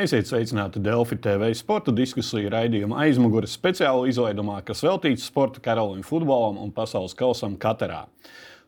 [0.00, 6.56] Esiet sveicināti Delfi TV sporta diskusiju raidījuma aizmugures speciālu izlaidumā, kas veltīts sporta karalim, futbolam
[6.62, 8.06] un pasaules kausam Katarā.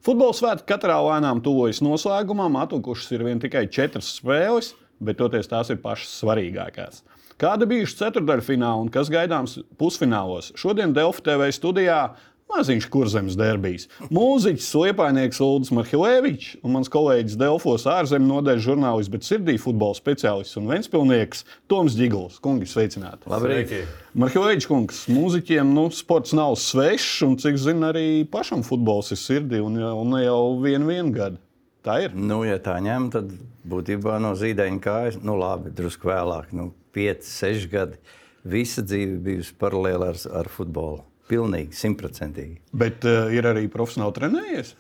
[0.05, 5.73] Futbola svētki katrā lēnām tuvojas noslēgumam, atlikušas ir vien tikai četras spēles, bet toties tās
[5.73, 7.01] ir pašas svarīgākās.
[7.41, 10.53] Kāda bijuši ceturdaļfināla un kas gaidāms pusfinālos?
[10.61, 12.03] Šodien Delfi TV studijā
[12.53, 13.87] Maziņš kurzemes derbijs.
[14.13, 20.59] Mūziķis, liepainieks Ulris Marhilēvičs un mans kolēģis Delfos ārzemju nodaļas žurnālists, bet sirdī futbola speciālists
[20.61, 22.37] un ventspilnieks Toms Digls.
[22.45, 23.31] Kungi, sveicināti!
[23.33, 23.73] Labrīt!
[24.21, 29.63] Marhilēvičs kungs, mūziķiem nu, sports nav svešs, un cik zinu, arī pašam futbols ir sirdī
[29.65, 31.41] un, un ne jau vienu vien gadu.
[31.83, 32.13] Tā ir.
[32.15, 33.33] Nu, ja tā ņem, tad
[33.67, 37.99] būtībā no zīdaiņa kājas, nu labi, drusku vēlāk, nu, 5, 6 gadi.
[38.45, 41.01] Visa dzīve bijusi paralēli ar, ar futbolu.
[41.33, 42.59] Pilnīgi, simtprocentīgi.
[42.77, 44.75] Bet uh, ir arī profesionāli trenējies?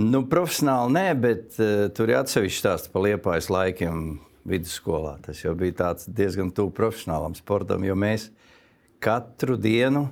[0.00, 4.14] Nu, profesionāli nē, bet uh, tur ir atsevišķi stāsts par liepājas laikiem
[4.48, 5.18] vidusskolā.
[5.26, 8.30] Tas jau bija diezgan tuvu profesionālam sportam, jo mēs
[9.04, 10.06] katru dienu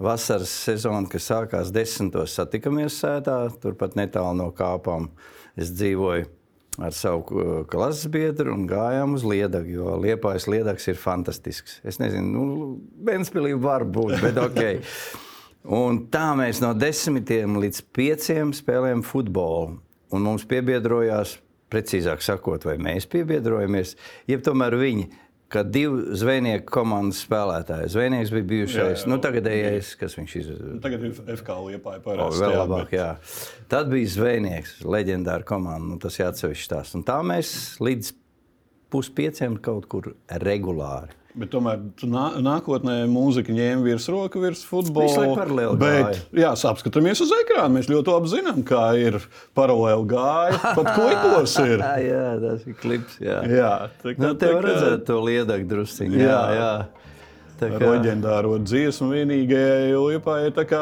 [0.00, 5.10] vasaras sezonu, kas sākās desmitos, satikamies sētā, turpat netālu no kāpām.
[5.60, 6.28] Es dzīvoju
[6.80, 11.80] ar savu klases biedru un gājām uz Liedagu, jo Liepājas Liedags ir fantastisks.
[11.86, 12.70] Es nezinu, nu,
[13.06, 14.62] Benspīlī var būt, bet ok.
[15.80, 19.76] Un tā mēs no desmitiem līdz pieciem spēlējām futbolu.
[20.10, 21.36] Un mums piebiedrojās,
[21.70, 23.92] precīzāk sakot, vai mēs piebiedrojamies,
[24.30, 25.10] jeb tomēr viņi
[25.50, 27.90] ka divu zvejnieku komandas spēlētāju.
[27.90, 30.50] Zvejnieks bija bijušais, jā, jā, nu, tagadējais, kas viņš ir.
[30.84, 32.38] Tagad ir FK liepāja parasti.
[32.38, 33.10] O, vēl labāk, jā.
[33.72, 36.94] Tad bija zvejnieks, leģendāra komanda, nu, tas jāatsevišķi tās.
[36.98, 38.12] Un tā mēs līdz
[38.94, 40.12] puspieciem kaut kur
[40.42, 41.19] regulāri.
[41.38, 41.78] Bet tomēr
[42.10, 45.76] nā, nākotnē mūzika ņēma virsroku virs futbola.
[45.78, 47.76] Bet, jā, apskatāmies uz ekrānu.
[47.76, 49.20] Mēs ļoti labi zinām, kā ir
[49.54, 50.58] paralēli gāja.
[50.64, 51.84] Pat klipos ir.
[52.02, 53.20] jā, tas ir klips.
[53.22, 56.18] Jā, jā tā, nu, te var redzēt to liedak drusciņu.
[56.18, 56.72] Jā, jā.
[57.60, 60.80] Tā kā leģendāro dziesmu vienīgajai liepā ir tā kā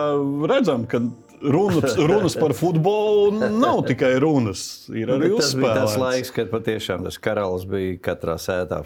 [0.48, 1.02] redzam, ka
[1.42, 4.62] runas, runas par futbolu nav tikai runas.
[4.94, 5.82] Ir arī uzspēlēts.
[5.82, 8.80] Tas tas laiks, kad patiešām tas karalis bija katrā sētā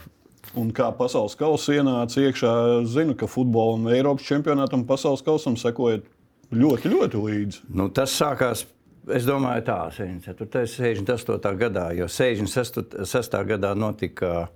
[0.59, 2.53] Un kā pasaules kausa ienāca iekšā,
[2.93, 6.05] zinu, ka futbolam, Eiropas čempionātam pasaules kausam sekojat
[6.53, 7.63] ļoti, ļoti līdzi.
[7.73, 8.67] Nu, tas sākās.
[9.11, 11.57] Es domāju, tā ir 68.
[11.59, 13.39] gadā, jo 66.
[13.49, 14.51] gadā notika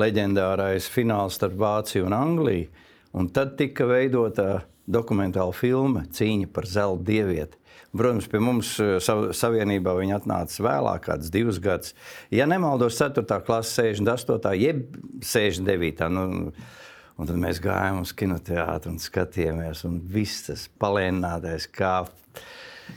[0.00, 2.70] leģendārais fināls starp Vāciju un Angliju.
[3.14, 7.60] Un tad tika veidota dokumentāla filma Cīņa par zelta dievieti.
[7.94, 8.96] Protams, pie mums eh,
[9.38, 11.94] savienībā viņi atnāca vēlāk, kāds divus gadus.
[12.34, 13.22] Ja nemaldos, 4.
[13.46, 14.54] klase, 68.
[14.58, 16.10] jeb 69.
[16.10, 16.26] Nu,
[17.14, 22.00] un tad mēs gājām uz kinoteātru un skatījāmies, un viss tas palēninātais kā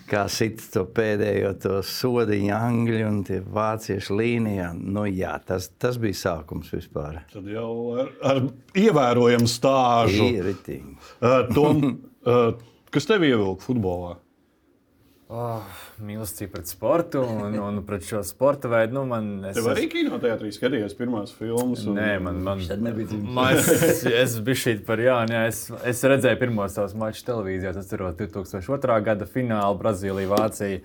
[0.08, 4.72] kā sit to pēdējo to sodiņu angļu un tie vāciešu līnijā.
[4.76, 7.22] Nu, jā, tas, tas bija sākums vispār.
[7.34, 7.72] Tad jau
[8.04, 8.42] ar, ar
[8.78, 10.30] ievērojamu stāžu.
[10.38, 10.98] Ir ritīgi.
[11.20, 11.84] Uh, Tom,
[12.28, 12.50] uh,
[12.94, 14.16] kas tev ievilka futbolā?
[15.28, 15.60] Oh,
[16.08, 18.96] mīlestība pret sportu un, un pret šo sporta veidu.
[18.96, 21.82] Nu, man, es, Tev arī kinoteātrī skatījās pirmās filmas.
[21.84, 21.98] Un...
[22.00, 25.36] Nē, man, man, nebija man, es, es biju šeit par Jānu.
[25.36, 27.76] Jā, es, es redzēju pirmos savus mačus televīzijā.
[27.76, 29.02] Es atceros 2002.
[29.10, 30.80] gada finālu Brazīlija, Vācija.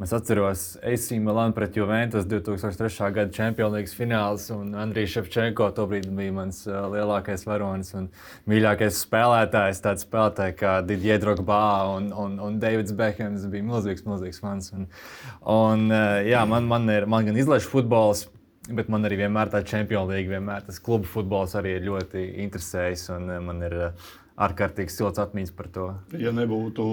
[0.00, 3.10] Es atceros AC Milānu pret Juventus 2003.
[3.12, 8.06] gada League fināls, un Andrijs Šefčenko tobrīd bija mans uh, lielākais varonis un
[8.48, 9.82] mīļākais spēlētājs.
[9.84, 11.60] Tāds spēlētājs kā Didier Drogba
[11.98, 14.72] un, un, un Davids Bekhams bija milzīgs, milzīgs fans.
[14.72, 14.88] Un,
[15.44, 18.30] un, uh, jā, man, man, ir, man gan izlaiž futbols.
[18.70, 23.08] Bet man arī vienmēr tā Champions League, vienmēr tas klubu futbols arī ir ļoti interesējis.
[23.44, 24.10] Man ir uh,
[24.40, 25.86] ārkārtīgi silts atmiņas par to.
[26.16, 26.84] Ja nebūtu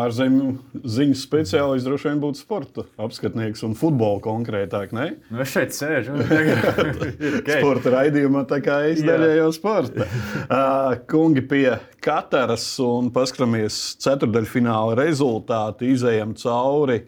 [0.00, 4.94] ārzemju ziņas speciālists, droši vien būtu sporta apskatnieks un futbola konkrētāk.
[4.96, 5.08] Ne?
[5.30, 6.16] Nu, es šeit sēžu.
[7.38, 7.60] okay.
[7.60, 10.08] Sporta raidījumā tā kā izdaļējo sporta.
[10.48, 17.02] Uh, kungi pie Kataras un paskatāmies ceturdaļfināla rezultātu, izējām cauri.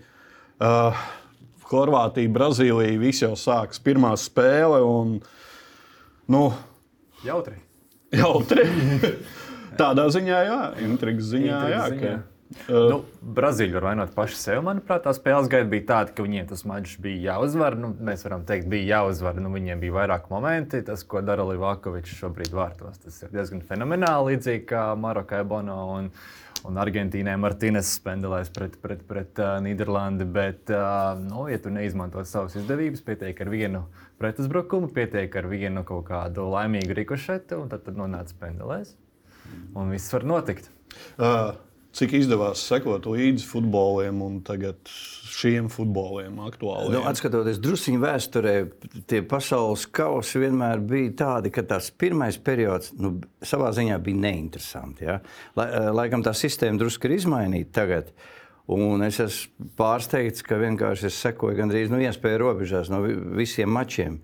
[0.60, 0.98] Uh,
[1.70, 4.82] Horvātija, Brazīlija, viss jau sākas pirmā spēle.
[4.84, 5.16] Un,
[6.30, 6.42] nu,
[7.24, 7.56] jautri.
[8.12, 8.66] Jautri.
[9.78, 11.54] Tādā ziņā, jā, intrigas ziņā.
[11.54, 12.18] Intrigas jā, ziņā.
[12.18, 12.96] Ka, Uh, nu,
[13.36, 14.62] Brazīļi var vainot paši sevi.
[14.66, 17.76] Manuprāt, tā spēles gaita bija tāda, ka viņiem tas mačs bija jāuzvar.
[17.78, 19.38] Nu, mēs varam teikt, bija jāuzvar.
[19.38, 20.80] Nu, viņiem bija vairāk momenti.
[20.86, 24.34] Tas, ko dara Livakovičs šobrīd vārtos, tas ir diezgan fenomenāli.
[24.34, 26.08] Līdzīgi kā Marokai Bono un,
[26.66, 30.26] un Argentīnai Martīnes spendelēs pret, pret, pret uh, Nīderlandi.
[30.34, 33.84] Bet, uh, nu, ja tu neizmanto savas izdevības, pietiek ar vienu
[34.18, 38.96] pretuzbrukumu, pietiek ar vienu kaut kādu laimīgu rikošetu, un tad, tad nonāc spendelēs
[39.74, 40.70] un viss var notikt.
[41.16, 41.50] Uh.
[41.90, 46.92] Cik izdevās sekot līdzi futboliem un tagad šiem futboliem aktuāliem?
[46.94, 48.52] Nu, atskatoties druskuļi vēsturē,
[49.10, 55.08] tie pasaules kausi vienmēr bija tādi, ka tas pirmais periods nu, savā ziņā bija neinteresanti.
[55.08, 55.16] Ja?
[55.58, 55.66] Lai,
[55.96, 58.12] laikam tā sistēma drusku ir izmainīta tagad.
[58.70, 63.02] Un es esmu pārsteigts, ka vienkārši es sekoju gandrīz nu, iespēju robežās no
[63.34, 64.20] visiem mačiem.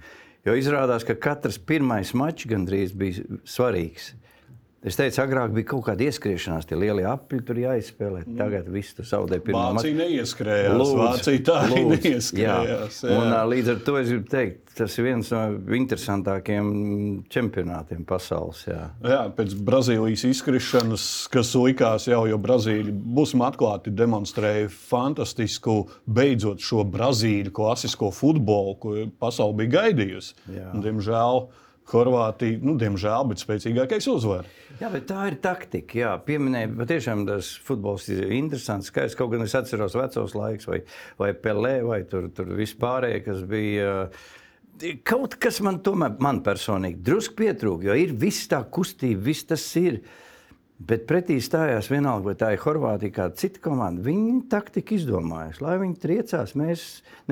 [0.46, 4.12] Jo izrādās, ka katrs pirmais mačs gandrīz bija svarīgs.
[4.84, 8.26] Es teicu, agrāk bija kaut kāda ieskriešanās, tie lielie apli tur jāizspēlē.
[8.26, 8.37] Mm.
[8.38, 10.76] Tagad viss tur zaudē pirmā Vācija neieskrējās.
[10.76, 13.00] Lūdzu, Vācija tā arī neieskrējās.
[13.02, 13.08] Jā.
[13.11, 13.17] Jā.
[13.17, 15.40] Un, līdz ar to es gribu teikt, tas ir viens no
[15.81, 16.70] interesantākajiem
[17.32, 18.62] čempionātiem pasaules.
[18.69, 26.61] Jā, jā pēc Brazīlijas izkrišanas, kas likās jau, jo Brazīlija, būsim atklāti, demonstrēja fantastisku, beidzot
[26.62, 30.37] šo Brazīļu klasisko futbolu, ko pasaule bija gaidījusi.
[30.84, 31.46] Diemžēl.
[31.86, 34.48] Horvātija, nu, diemžēl, bet spēcīgākais uzvar.
[34.80, 35.98] Jā, bet tā ir taktika.
[36.00, 38.90] Jā, pieminēja, patiešām tas futbols ir interesants.
[38.90, 40.80] Skaists, kaut gan es atceros vecos laikus, vai,
[41.20, 43.94] vai Pelē, vai tur, tur vispārējie, kas bija.
[45.08, 49.64] Kaut kas man tomēr, man personīgi, drusku pietrūka, jo ir viss tā kustība, viss tas
[49.80, 50.02] ir.
[50.76, 54.02] Bet pretī stājās vienalga, vai tā ir Horvātija, kāda cita komanda.
[54.04, 56.52] Viņi taktika izdomājuši, lai viņi triecās.
[56.60, 56.82] Mēs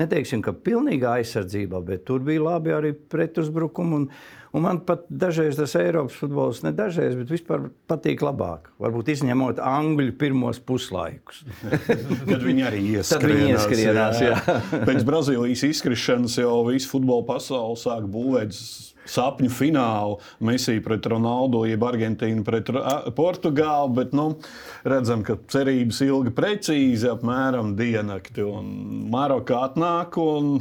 [0.01, 3.99] neteiksim, ka pilnīgā aizsardzībā, bet tur bija labi arī pretuzbrukumi.
[3.99, 4.09] Un,
[4.55, 8.69] Un man pat dažreiz tas Eiropas futbols, ne dažreiz, bet vispār patīk labāk.
[8.79, 11.43] Varbūt izņemot angļu pirmos puslaikus.
[11.59, 13.65] Kad viņi arī ieskrienās.
[13.65, 14.33] ieskrienās jā.
[14.39, 14.57] Jā.
[14.87, 18.55] Pēc Brazīlijas izkrišanas jau visu futbola pasauli sāk būvēt
[19.11, 20.17] sapņu finālu.
[20.45, 22.71] Messi pret Ronaldu, jeb Argentīnu pret
[23.17, 23.93] Portugālu.
[23.99, 24.27] Bet nu,
[24.87, 28.45] redzam, ka cerības ilgi precīzi, apmēram diennakti.
[29.11, 30.59] Marokā atnāk un,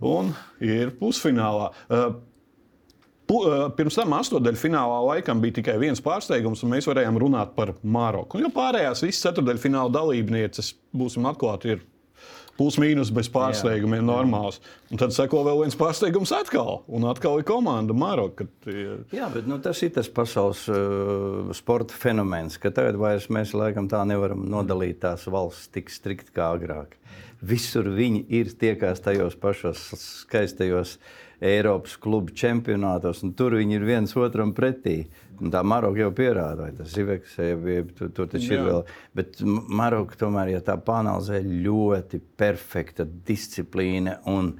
[0.00, 1.72] un ir pusfinālā.
[3.24, 8.42] Pirms tam astotdaļfinālā laikam bija tikai viens pārsteigums, un mēs varējām runāt par Maroku.
[8.42, 11.84] Jo pārējās visas ceturdaļfināla dalībnieces, būsim atklāti, ir
[12.58, 14.60] plus-mínus bez pārsteigumiem, normāls.
[14.92, 18.46] Un tad seko vēl viens pārsteigums atkal, un atkal ir komanda Maroka.
[19.14, 23.88] Jā, bet nu, tas ir tas pasaules uh, sporta fenomens, ka tagad vairs mēs laikam
[23.90, 26.94] tā nevaram nodalīt tās valsts tik strikt kā agrāk.
[27.44, 29.90] Visur viņi ir tiekās tajos pašos
[30.24, 30.98] skaistajos
[31.42, 35.04] Eiropas klubu čempionātos, un tur viņi ir viens otram pretī.
[35.42, 38.60] Un tā Maroka jau pierāda, vai tas ir Iveks, vai tur, tur taču Jā.
[38.60, 38.84] ir vēl.
[39.18, 44.20] Bet Maroka tomēr, ja tā panalizē, ļoti perfekta disciplīna.
[44.30, 44.54] Un,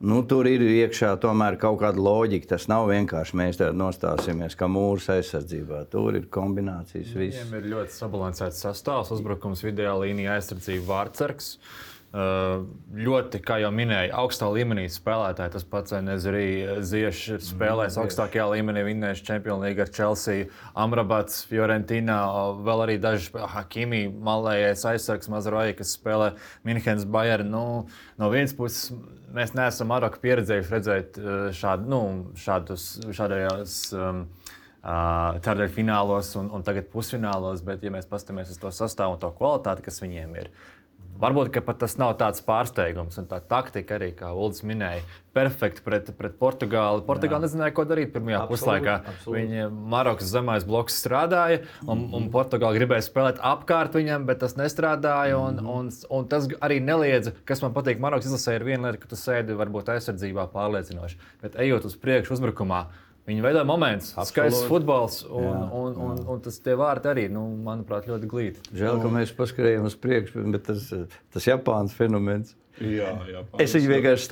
[0.00, 2.54] Nu, tur ir iekšā tomēr kaut kāda loģika.
[2.54, 5.82] Tas nav vienkārši mēs tādā nostāsimies kā mūrs aizsardzībā.
[5.92, 7.12] Tur ir kombinācijas.
[7.20, 11.50] Viņiem ir ļoti sabalansēts sastāvs, uzbrukums, video līnija, aizsardzība, vārdsargs.
[11.58, 15.52] Uh, ļoti, kā jau minēju, augstā līmenī spēlētāji.
[15.54, 16.46] Tas pats arī
[16.82, 22.18] Ziedants ir spēlējis mm, augstākajā līmenī, vinnējis Champions League ar Chelsea, Amrabats, Fiorentina,
[22.66, 26.32] vēl arī daži Hakimi, malējais aizsargs Mazroja, kas spēlē
[26.66, 27.52] Minhenes Bayern.
[27.54, 27.64] Nu,
[28.18, 28.90] no vienas puses,
[29.30, 31.20] mēs neesam Maroku pieredzējuši redzēt
[31.60, 32.02] šādu, nu,
[32.38, 33.82] šādus, šādajos.
[33.94, 34.24] Um,
[34.80, 39.20] Uh, Tādēļ finālos un, un tagad pusfinālos, bet, ja mēs paskatāmies uz to sastāvu un
[39.20, 40.48] to kvalitāti, kas viņiem ir,
[41.20, 45.02] Varbūt tas nav tāds pārsteigums, un tā taktika arī, kā Ulrichs minēja,
[45.36, 47.04] perfekta pret, pret Portugāli.
[47.04, 48.94] Portugāli nezināja, ko darīt pirmajā puslaikā.
[49.26, 55.36] Viņa Marokas zemais bloks strādāja, un, un Portugāli gribēja spēlēt apkārt viņam, bet tas nestrādāja.
[55.36, 55.76] Un, mm.
[55.76, 58.00] un, un tas arī neliedza, kas man patīk.
[58.00, 62.38] Marokas izlasē ir viena lieta, ka tu sēdi varbūt aizsardzībā pārliecinoši, bet ejot uz priekšu
[62.38, 62.86] uzbrukumā
[63.30, 67.28] Viņi veido momentus, skaists futbols, un, jā, un, un, un, un tas tie vārti arī,
[67.30, 68.64] nu, manuprāt, ļoti glīti.
[68.74, 70.88] Žēl, ka mēs paskrējām uz priekšu, bet tas,
[71.30, 72.56] tas Japānas fenomens.
[72.80, 74.28] Jā, jā, es viņu vienkārši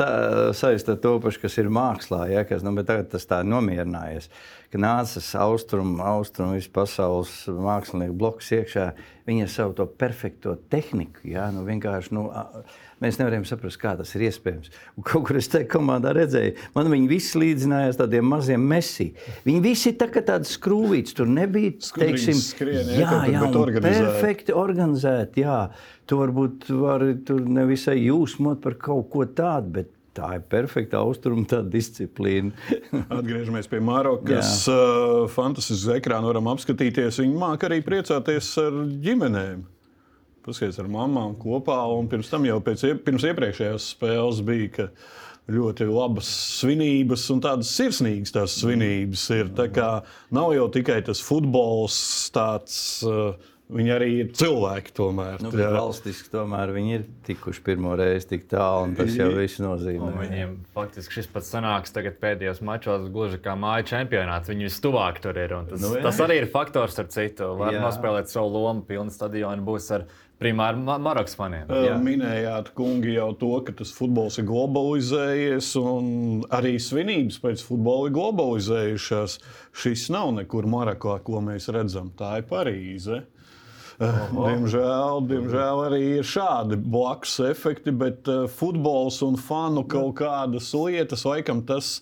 [0.57, 2.23] saistīju ar to pašu, kas ir mākslā.
[2.33, 4.31] Ja, kas, nu, tagad tas tā nomierinājies.
[4.73, 8.87] Kad nācis austrumu, austrumu visu pasaules mākslinieku bloks iekšā,
[9.29, 11.27] viņi ar savu to perfekto tehniku.
[11.29, 12.25] Ja, nu, vienkārši, nu,
[13.03, 14.73] mēs nevarējām saprast, kā tas ir iespējams.
[14.99, 19.11] Un kaut kur es tajā komandā redzēju, man viņi visi līdzinājās tādiem maziem mesī.
[19.47, 25.47] Viņi visi tā kā tādi skrūvīti, tur nebija, teiksim, skrien, jā, jā, jā perfekti organizēti.
[25.47, 25.61] Jā.
[26.09, 31.45] Tu varbūt vari tur nevisai jūsmot par kaut ko tādu, bet tā ir perfekta austrumu
[31.71, 32.53] disciplīna.
[33.19, 34.63] Atgriežamies pie Marokas.
[34.71, 37.21] Uh, Fantastisks ekrāns varam apskatīties.
[37.23, 39.67] Viņi māca arī priecāties ar ģimenēm
[40.47, 41.79] paskaties ar mamām kopā.
[41.99, 44.89] Un pirms tam jau pēc, pirms iepriekšējās spēles bija
[45.49, 46.29] ļoti labas
[46.61, 49.29] svinības un tādas sirsnīgas tās svinības.
[49.37, 49.53] Ir.
[49.57, 49.91] Tā kā
[50.35, 51.99] nav jau tikai tas futbols,
[52.35, 53.33] tāds uh,
[53.69, 54.93] Viņi arī ir cilvēki.
[54.97, 59.61] Tomēr, nu, valstiski tomēr viņi ir tikuši pirmo reizi tik tālu, un tas jau viss
[59.61, 60.09] nozīmē.
[60.09, 64.49] Un viņiem faktiski šis pats sanāks pēdējos mačos, gluži kā māja čempionāts.
[64.49, 65.53] Viņi vistuvāk tur ir.
[65.69, 66.05] Tas, nu, jā.
[66.07, 67.53] tas arī ir faktors, ar citu.
[67.61, 67.85] Var jā.
[67.85, 71.71] nospēlēt savu lomu, pilnu stadionu būs ar primāri Marokas faniem.
[71.85, 71.97] Jā.
[72.03, 78.15] Minējāt, kungi, jau to, ka tas futbols ir globalizējies, un arī svinības pēc futbola ir
[78.19, 79.39] globalizējušās.
[79.79, 82.13] Šis nav nekur Marokā, ko mēs redzam.
[82.19, 83.25] Tā ir Parīze.
[83.99, 91.65] Diemžēl, diemžēl arī ir šādi blakus efekti, bet futbols un fanu kaut kādas lietas, laikam
[91.67, 91.97] tas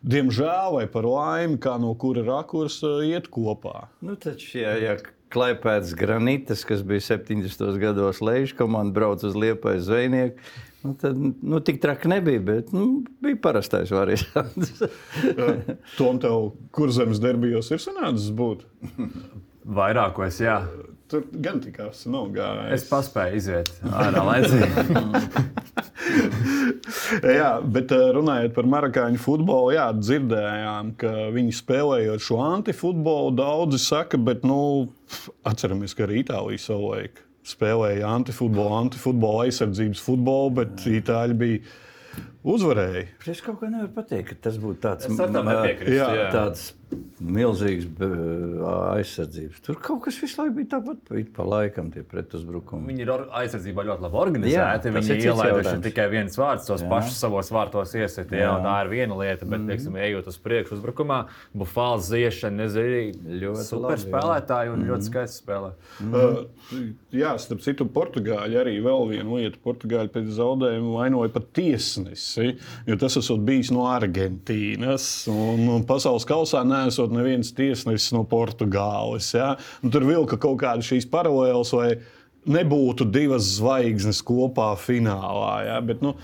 [0.00, 3.90] diemžēl vai par laimi, kā no kura rakursa iet kopā.
[4.00, 4.96] Nu, taču, ja, ja
[5.34, 7.66] Klaipēdas granitas, kas bija 70.
[7.82, 10.38] gados lejuši, komanda brauc uz Liepais zvejnieku.
[10.84, 14.82] Nu, tad, nu, tik traki nebija, bet nu, bija parastais variants.
[15.98, 18.66] Tom, tev kur zemes derbijos ir sanācis būt?
[19.64, 20.58] Vairākos, jā.
[21.08, 22.74] Tur gan tikās, nav gājis.
[22.76, 24.84] Es paspēju iziet ārā laicīgi.
[27.40, 33.80] jā, bet eh, runājot par marakāņu futbolu, jā, dzirdējām, ka viņi spēlējot šo antifutbolu, daudzi
[33.82, 34.58] saka, bet nu,
[35.46, 41.74] atceramies, ka arī Itālija savulaik spēlēja antifutbolu, antifutbolu aizsardzības futbolu, bet Itāļi bija
[42.54, 43.04] uzvarēja.
[43.32, 46.08] Es kaut kā nevaru pateikt, ka tas būtu tāds, jā.
[46.32, 46.70] tāds
[47.20, 47.86] milzīgs
[48.94, 49.62] aizsardzības.
[49.64, 52.88] Tur kaut kas visu laiku bija tāpat, pa, pa laikam tie pretuzbrukumi.
[52.92, 54.54] Viņi ir aizsardzībā ļoti labi organizēti.
[54.90, 56.90] Jā, viņi ielaiduši tikai viens vārds, tos jā.
[56.90, 58.32] pašus savos vārtos iesit.
[58.34, 58.56] Jā, jā.
[58.64, 59.70] Tā ir viena lieta, bet, mm.
[59.72, 61.20] teiksim, ejot uz priekšu uzbrukumā,
[61.56, 64.90] Bufāls ziešana, nezinu, ļoti super labi, spēlētāji un mm.
[64.90, 65.72] ļoti skaisti spēlē.
[66.04, 66.14] Mm.
[66.14, 66.80] Uh,
[67.14, 69.60] jā, starp citu, Portugāļi arī vēl viena lieta.
[69.64, 72.54] Portugāļi pēc zaudējuma vainoja pat tiesnesi,
[72.88, 79.32] jo tas esot bijis no Argentīnas un, un pasaules kausā neesot neviens tiesnesis no Portugāles.
[79.36, 79.54] Ja?
[79.84, 81.90] Un tur vilka kaut kādas šīs paralēlas, lai
[82.44, 85.54] nebūtu divas zvaigznes kopā finālā.
[85.68, 85.80] Ja?
[85.84, 86.14] Bet, nu,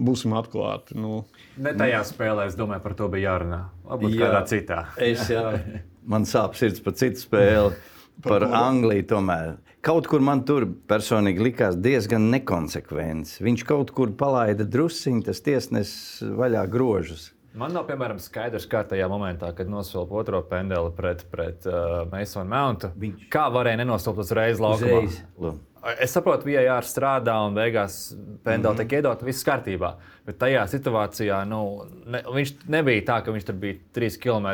[0.00, 0.96] būsim atklāti.
[0.98, 1.24] Nu.
[1.60, 3.62] Ne tajā spēlē, es domāju, par to bija jārunā.
[3.88, 4.82] Varbūt jā, kādā citā.
[5.00, 5.46] Es, jā,
[6.12, 7.78] man sāp sirds par citu spēli.
[8.20, 9.54] Par, par Angliju tomēr.
[9.80, 13.38] Kaut kur man tur personīgi likās diezgan nekonsekvents.
[13.40, 17.30] Viņš kaut kur palaida drusciņu, tas tiesnesis vaļā grožus.
[17.58, 22.46] Man nav, piemēram, skaidrs, kā tajā momentā, kad nosvilpa otro pendeli pret, pret uh, Masonu
[22.52, 23.24] Mountu, Viņš...
[23.32, 25.00] kā varēja nenosvilpt uzreiz laukumā.
[25.02, 25.58] Uzreiz.
[26.04, 28.12] Es saprotu, ka VAR strādā un beigās
[28.44, 28.80] pendeli mm -hmm.
[28.84, 29.94] tiek iedota, viss kārtībā.
[30.26, 34.46] Bet tajā situācijā nu, ne, viņš nebija tā, ka viņš tur bija trīs km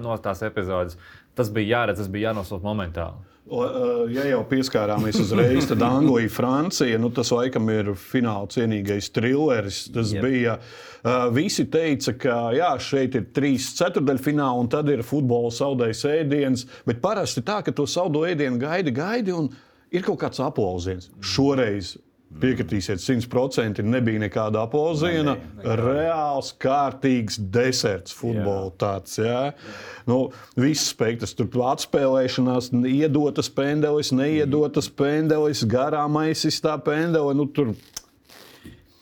[0.00, 0.98] no tās epizodes.
[1.34, 3.29] Tas bija jāredz, tas bija jānosūta momentāli.
[3.50, 9.80] Ja jau pieskārāmies uzreiz, tad Anglija, Francija, nu, tas laikam ir fināla cienīgais trilleris.
[9.94, 10.26] Tas yep.
[10.26, 10.58] bija.
[11.34, 16.66] Visi teica, ka jā, šeit ir trīs ceturdaļfināli, un tad ir futbola saldais ēdiens.
[16.86, 19.50] Bet parasti tā, ka to saldo ēdienu gaidi, gaidi, un
[19.90, 21.10] ir kaut kāds aplausiens.
[21.18, 21.96] Šoreiz
[22.30, 25.34] Piekritīsiet, 100% nebija nekāda aplausiena.
[25.80, 29.16] Reāls, kārtīgs deserts, futbols tāds.
[29.18, 29.50] Jā.
[30.06, 37.34] Nu, viss spektrs, tur atspēlēšanās, iedotas pendelis, neiedotas pendelis, garām aizsistā pendeli.
[37.34, 37.74] Nu, tur...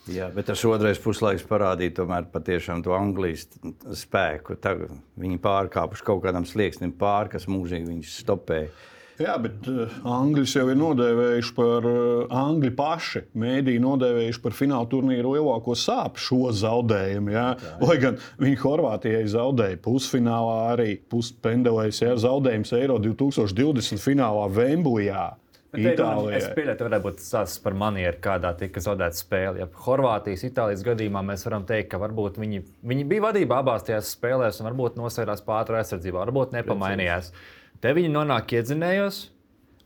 [0.09, 3.45] Jā, bet tas otrais puslaiks parādīja tomēr patiešām to Anglijas
[3.93, 4.57] spēku.
[4.57, 8.73] Tagad viņi pārkāpuši kaut kādam slieksnim pāri, kas mūžīgi viņus stopēja.
[9.19, 13.25] Jā, bet uh, Angļus jau ir nodēvējuši par uh, Angļu paši.
[13.39, 17.33] Mēdīji nodēvējuši par fināla turnīru lielāko sāpju šo zaudējumu.
[17.35, 17.49] Jā.
[17.59, 17.73] Jā.
[17.83, 25.27] Lai gan viņi Horvātijai zaudēja pusfinālā, arī puspendelēs, ja zaudējums Eiro 2020 finālā Vemblijā.
[25.75, 26.39] Itālijā.
[26.39, 29.59] Es pieļauju, ka varētu būt stāsts par manieru, kādā tika zaudēta spēle.
[29.61, 34.15] Ja Horvātijas, Itālijas gadījumā mēs varam teikt, ka varbūt viņi, viņi bija vadībā abās tajās
[34.15, 37.29] spēlēs un varbūt nosērās pāri aizsardzībā, varbūt nepamainījās.
[37.29, 37.57] Precīzi.
[37.83, 39.27] Te viņi nonāk iedzinējos.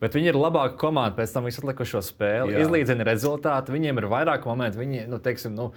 [0.03, 2.57] Bet viņi ir labāka komanda pēc tam visu atlikušo spēli.
[2.57, 2.65] Jā.
[2.65, 4.81] Izlīdzina rezultātu, viņiem ir vairāk momentu.
[4.81, 5.69] Viņi, nu, teiksim, nu,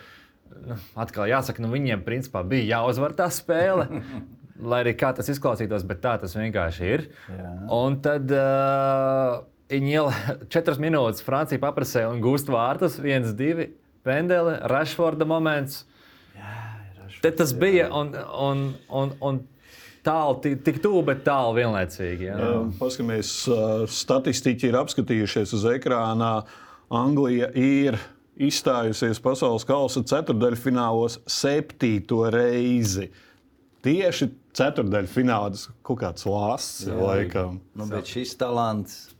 [0.66, 3.86] nu, atkal jāsaka, nu, viņiem principā bija jāuzvar tā spēle.
[4.60, 7.04] lai arī kā tas izklausītos, bet tā tas vienkārši ir.
[7.32, 7.50] Jā.
[7.76, 9.42] Un tad uh,
[9.72, 10.06] viņi jau
[10.54, 13.70] četras minūtes Francija paprasēja un gūst vārtus, viens, divi,
[14.06, 15.84] pendeli, Rašforda moments.
[16.36, 16.54] Jā,
[17.02, 17.90] Rašforda, tas bija.
[17.92, 18.14] Un,
[18.46, 19.42] un, un, un
[20.06, 22.28] tālu, tik, tik tuvu, bet tālu vienlaicīgi.
[22.30, 22.50] Ja?
[22.78, 23.32] Paskatāmies,
[23.98, 26.32] statistiķi ir apskatījušies uz ekrānā.
[26.94, 27.98] Anglija ir
[28.36, 33.08] izstājusies pasaules kausa ceturdaļfinālos septīto reizi.
[33.86, 37.60] Tieši ceturdaļfinālā tas kaut kāds lāsts laikam.
[37.76, 39.15] Nu, bet šis talants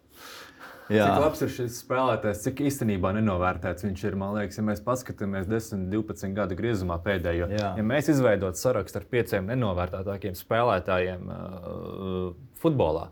[0.93, 1.09] Jā.
[1.09, 4.17] Cik labs ir šis spēlētājs, cik īstenībā nenovērtēts viņš ir.
[4.21, 7.73] Man liekas, ja mēs paskatāmies 10, 12 gadu griezumā pēdējo, Jā.
[7.79, 12.29] ja mēs izveidotu sarakstu ar pieciem nenovērtētākiem spēlētājiem uh,
[12.63, 13.09] futbolā,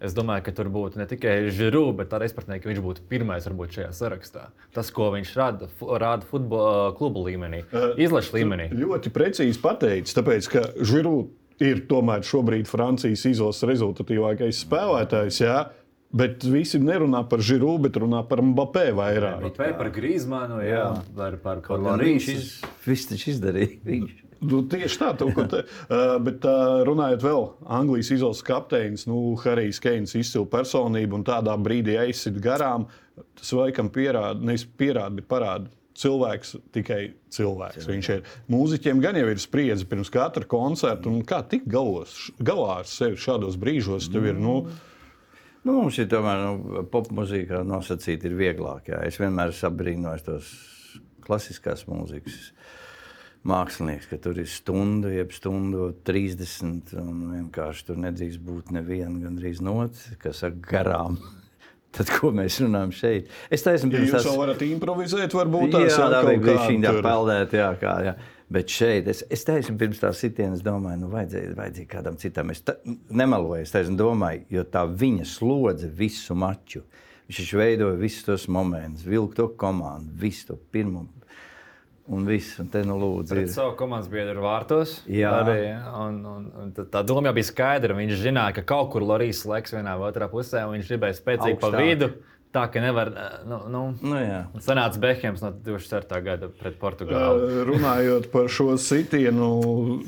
[0.00, 3.44] Es domāju, ka tur būtu ne tikai Žiru, bet arī nedomāju, ka viņš būtu pirmais
[3.44, 4.46] varbūt šajā sarakstā.
[4.72, 5.68] Tas, ko viņš rada,
[6.00, 7.66] rāda futbola klubu līmenī,
[8.00, 8.70] izlaša līmenī.
[8.80, 11.18] Ļoti precīzi pateicis, tāpēc ka Žiru
[11.60, 15.42] ir tomēr šobrīd Francijas izlases rezultatīvākais spēlētājs.
[15.44, 15.58] Jā.
[16.10, 19.44] Bet visi nerunā par Žiru, bet runā par Mbappé vairāk.
[19.58, 22.34] Vai par Grīzmanu, jā, par, par, par Kaut Viņš Lorīsu.
[22.34, 22.48] iz,
[22.82, 23.78] viss taču izdarīja.
[23.86, 24.16] Viņš.
[24.40, 25.60] Nu, tieši tā, tu, ko te,
[25.92, 27.46] uh, bet uh, runājot vēl,
[27.78, 32.88] Anglijas izlases kapteinis, nu, Harijs Keins, izcila personība un tādā brīdī aizsit garām.
[33.38, 35.70] Tas laikam pierāda, nevis pierāda, bet parāda.
[36.00, 37.00] Cilvēks tikai
[37.34, 37.84] cilvēks.
[37.90, 41.10] Viņš ir mūziķiem, gan jau ir spriedzi pirms katra koncerta.
[41.10, 44.06] un Kā tikt galos, galā ar sevi šādos brīžos?
[44.08, 44.62] Tev ir, nu,
[45.64, 48.86] Nu, mums ir tomēr nu, popmūzika nosacīta ir vieglāk.
[48.94, 49.02] Jā.
[49.04, 50.52] Es vienmēr esmu apbrīnojis tos
[51.26, 52.38] klasiskās mūzikas
[53.48, 59.62] mākslinieks, ka tur ir stunda, jeb stundu 30, un vienkārši tur nedrīkst būt neviena gandrīz
[59.64, 61.20] nots, kas saka garām.
[61.96, 63.30] Tad, ko mēs runājam šeit?
[63.50, 66.76] Es taisnu ja jūs tās- jau varat improvizēt, varbūt Jā, tās jau tā bija šī
[66.84, 68.12] tur- peldēt, jā, kā, jā.
[68.50, 72.50] Bet šeit es, es taisnu pirms tā sitiena, es domāju, nu vajadzēja, vajadzēja kādam citam.
[72.50, 72.74] Es ta,
[73.14, 76.82] nemeloju, es taisnu domāju, jo tā viņa slodze visu maču.
[77.30, 81.06] Viņš veidoja visus tos momentus, vilka to komandu, visu to pirmo.
[82.10, 83.36] Un viss, un te nu lūdzu.
[83.38, 83.48] Ir.
[83.54, 84.96] savu komandas biedru vārtos.
[85.06, 85.30] Jā.
[85.44, 85.60] arī,
[86.00, 87.94] un, un, un tā- doma jau bija skaidra.
[87.94, 91.60] Viņš zināja, ka kaut kur Lorijas slēgs vienā vai otrā pusē, un viņš gribēja spēcīgi
[91.62, 91.86] pa Augstāk.
[91.86, 92.08] vidu.
[92.50, 93.12] Tā ka nevar.
[93.46, 94.40] Nu, nu, Nu, jā.
[94.50, 96.16] un Sanāca Behems no 2004.
[96.26, 97.60] gada pret Portugāli.
[97.68, 99.50] Runājot par šo sitienu,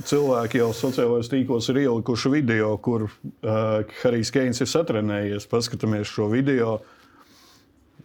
[0.03, 5.47] cilvēki jau sociālajos tīklos ir ielikuši video, kur uh, Harijs Keins ir satrenējies.
[5.53, 6.81] Paskatāmies šo video.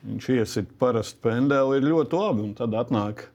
[0.05, 2.45] Viņš iesit parastu pendeli, ir ļoti labi.
[2.45, 3.25] Un tad atnāk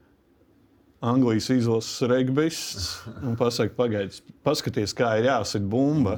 [1.03, 2.85] Anglijas izlases regbists
[3.19, 6.15] un pasaka, pagaidi, paskaties, kā ir jāsit bumba.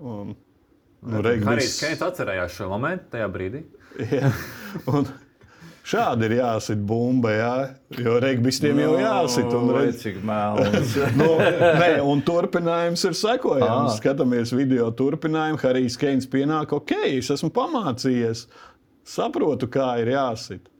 [0.00, 0.32] Un,
[1.02, 3.62] nu, Harijs Keins atcerējās šo momentu tajā brīdī.
[4.12, 4.30] Jā,
[4.88, 5.08] un
[5.84, 7.54] šādi ir jāsit bumba, jā,
[8.04, 9.50] jo regbistiem jau jāsit.
[9.50, 10.96] Un Nu, redz, cik melns.
[11.20, 11.28] nu,
[11.82, 13.92] nē, un turpinājums ir sekojams.
[13.92, 13.96] Ah.
[13.98, 15.60] Skatāmies video turpinājumu.
[15.62, 18.46] Harijs Keins pienāk, ok, es esmu pamācījies,
[19.16, 20.71] saprotu, kā ir jāsit.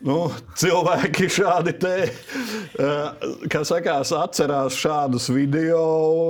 [0.00, 1.90] Nu, cilvēki šādi te,
[2.80, 5.80] eh, kā sakās, atcerās šādus video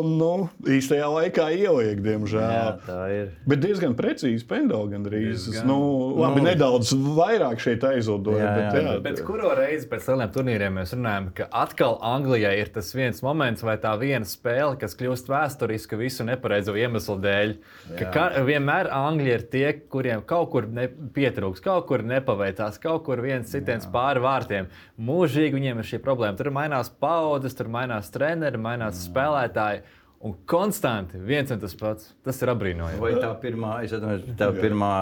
[0.01, 0.31] un nu,
[0.67, 2.43] īstajā laikā ieliek, diemžēl.
[2.43, 3.29] Jā, tā ir.
[3.47, 5.45] Bet diezgan precīzi pendeli gandrīz.
[5.47, 5.69] Diezgan.
[5.71, 5.77] Nu,
[6.19, 6.49] labi, Nu.
[6.49, 8.43] nedaudz vairāk šeit aizlidoja.
[8.43, 12.57] Jā, bet, jā, jā, Bet kuru reizi pēc lieliem turnīriem mēs runājam, ka atkal Anglijai
[12.59, 17.55] ir tas viens moments vai tā viena spēle, kas kļūst vēsturiska visu nepareizo iemeslu dēļ.
[18.03, 23.05] Ka ka, vienmēr Anglija ir tie, kuriem kaut kur ne- pietrūks, kaut kur nepaveicās, kaut
[23.07, 24.69] kur viens sitiens pāri vārtiem.
[25.01, 26.39] Mūžīgi viņiem ir šī problēma.
[26.41, 29.85] Tur mainās paudzes, tur mainās treneri, mainās spēlētāji.
[30.21, 32.11] Un konstanti viens un tas pats.
[32.27, 33.01] Tas ir apbrīnojami.
[33.01, 34.95] Vai tā pirmā, es atceros, tā pirmā,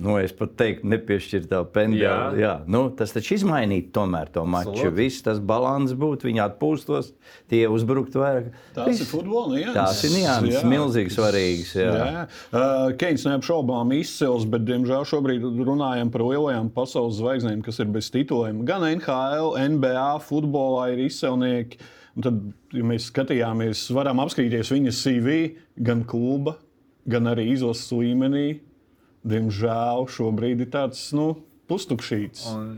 [0.00, 2.04] nu, es pat teiktu, nepiešķirtā pendeli.
[2.06, 2.16] Jā.
[2.38, 2.52] Jā.
[2.70, 4.88] Nu, tas taču izmainītu tomēr to maču.
[4.96, 7.10] Viss tas balans būtu, viņi atpūstos,
[7.52, 8.48] tie uzbruktu vairāk.
[8.76, 9.76] Tās ir futbola nianses.
[9.76, 10.64] Tās ir nianses, Jā.
[10.72, 11.74] milzīgi svarīgas.
[11.76, 11.92] Jā.
[11.92, 12.24] Jā.
[12.48, 18.08] Uh, Keins neapšaubām izcils, bet, diemžēl, šobrīd runājam par lielajām pasaules zvaigznēm, kas ir bez
[18.14, 18.64] tituliem.
[18.68, 21.82] Gan NHL, NBA, futbolā ir izcilnieki.
[22.16, 22.40] Un Tad,
[22.76, 25.38] ja mēs skatījāmies, varam apskatīties viņa CV,
[25.80, 26.58] gan kluba,
[27.08, 28.60] gan arī izlases līmenī.
[29.22, 31.28] Diemžēl šobrīd ir tāds nu,
[31.70, 32.48] pustukšīts.
[32.50, 32.72] Un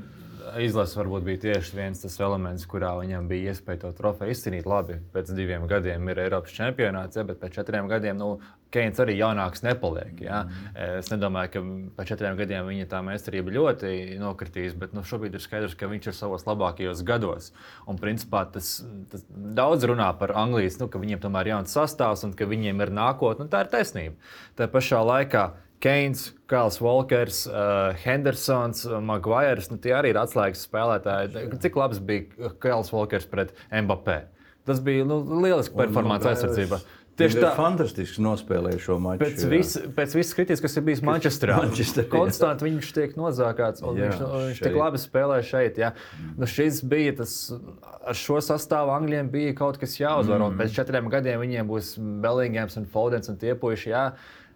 [0.60, 4.68] izlase varbūt bija tieši viens tas elements, kurā viņam bija iespēja to trofeju izcīnīt.
[4.68, 8.36] Labi, pēc diviem gadiem ir Eiropas čempionāts, ja, bet pēc četriem gadiem nu,
[8.74, 10.18] Keins arī jaunāks nepaliek.
[10.24, 10.40] Ja.
[10.74, 11.60] Es nedomāju, ka
[11.94, 16.08] pēc četriem gadiem viņa tā meistarība ļoti nokritīs, bet nu, šobrīd ir skaidrs, ka viņš
[16.10, 17.52] ir savos labākajos gados.
[17.86, 18.80] Un principā tas,
[19.12, 22.82] tas daudz runā par Anglijas, nu, ka viņiem tomēr ir jauns sastāvs un ka viņiem
[22.82, 23.46] ir nākotne.
[23.52, 24.34] Tā ir taisnība.
[24.58, 25.52] Tā pašā laikā.
[25.84, 29.68] Keins, Kāls Walkers, uh, Hendersons, uh, Maguires.
[29.72, 31.48] Nu, tie arī ir atslēgas spēlētāji.
[31.60, 34.22] Cik labs bija Kāls Walkers pret Mbappé?
[34.64, 36.80] Tas bija nu, lielisks performance aizsardzībā.
[37.14, 37.50] Tieši tā.
[37.54, 39.22] Fantastiski nospēlēja šo maču.
[39.22, 41.60] Pēc, vis, pēc visas kritikas, kas ir bijis Manchesterā,
[42.10, 43.84] konstanti viņš tiek nozākāts.
[43.84, 45.78] Jā, Viņš, nu, viņš tik labi spēlē šeit.
[45.78, 45.92] Jā.
[46.34, 47.36] Nu, šis bija tas,
[48.02, 50.42] ar šo sastāvu Anglijiem bija kaut kas jāuzvar.
[50.42, 50.58] Mm.
[50.58, 51.94] Pēc četriem gadiem viņiem būs
[52.24, 53.92] Bellingams un Fodens un tie puiši.
[53.94, 54.08] Jā.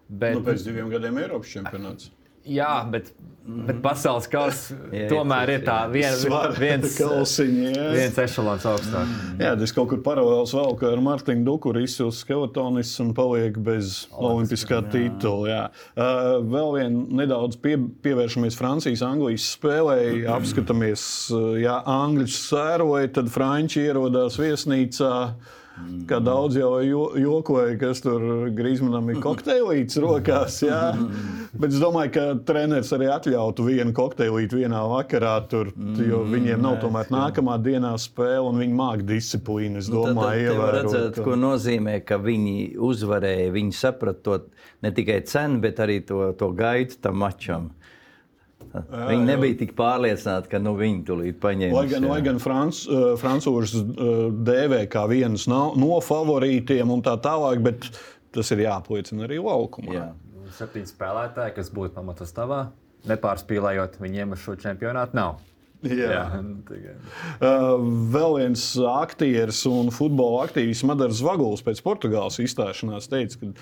[0.09, 2.12] Bet, Nu, pēc diviem gadiem Eiropas čempionāts.
[2.49, 3.11] Jā, bet,
[3.44, 4.77] bet pasaules kausa
[5.12, 7.88] tomēr ir tā vien, Svara viens, kausiņi, jā.
[7.92, 9.11] viens ešalons augstāk.
[9.42, 14.07] Jā, tas kaut kur paralēls vēl, ka ar Mārtiņu Dukuru izsils skeletonis un paliek bez
[14.16, 15.51] olimpiskā titula.
[15.51, 15.61] Jā.
[15.92, 20.01] Uh, vēl vien nedaudz pie, pievēršamies Francijas-Anglijas spēlē.
[20.38, 21.05] Apskatāmies,
[21.37, 25.14] uh, ja Angļus sēroja, tad Franči ierodās viesnīcā.
[26.08, 28.20] Kā daudz jau jo- jokoja, kas tur
[28.56, 30.62] Grīsmanam ir kokteilīts rokās.
[30.64, 30.94] Jā.
[31.58, 36.78] Bet es domāju, ka treneris arī atļautu vienu kokteilīti vienā vakarā, tur, jo viņiem nav
[36.80, 39.76] tomēr nākamā dienā spēle un viņi māk disciplīnu.
[39.82, 43.52] Es Nu, Tad- domāju, tad redzēt, ko nozīmē, ka viņi uzvarēja.
[43.52, 44.40] Viņi saprata to
[44.82, 47.70] ne tikai cenu, bet arī to, to gaitu tam mačam.
[48.74, 51.74] Viņi nebija tik pārliecināti, ka nu, viņi tulīt paņēma.
[51.74, 55.72] Lai gan, lai gan Franc, uh, francūžus uh, dēvē kā vienus no,
[56.04, 57.88] favorītiem un tā tālāk, bet
[58.35, 59.94] tas ir jāapliecina arī laukumā.
[59.96, 60.09] Jā.
[60.59, 62.62] Septiņi spēlētāji, kas būtu pamatastāvā,
[63.09, 65.38] nepārspīlējot viņiem uz šo čempionātu, nav.
[65.86, 66.22] Jā.
[66.66, 66.96] tikai-
[67.38, 67.78] Uh,
[68.10, 73.52] vēl viens aktieris un futbola aktīvists Madars Vaguls pēc Portugāles izstāšanās teica, ka,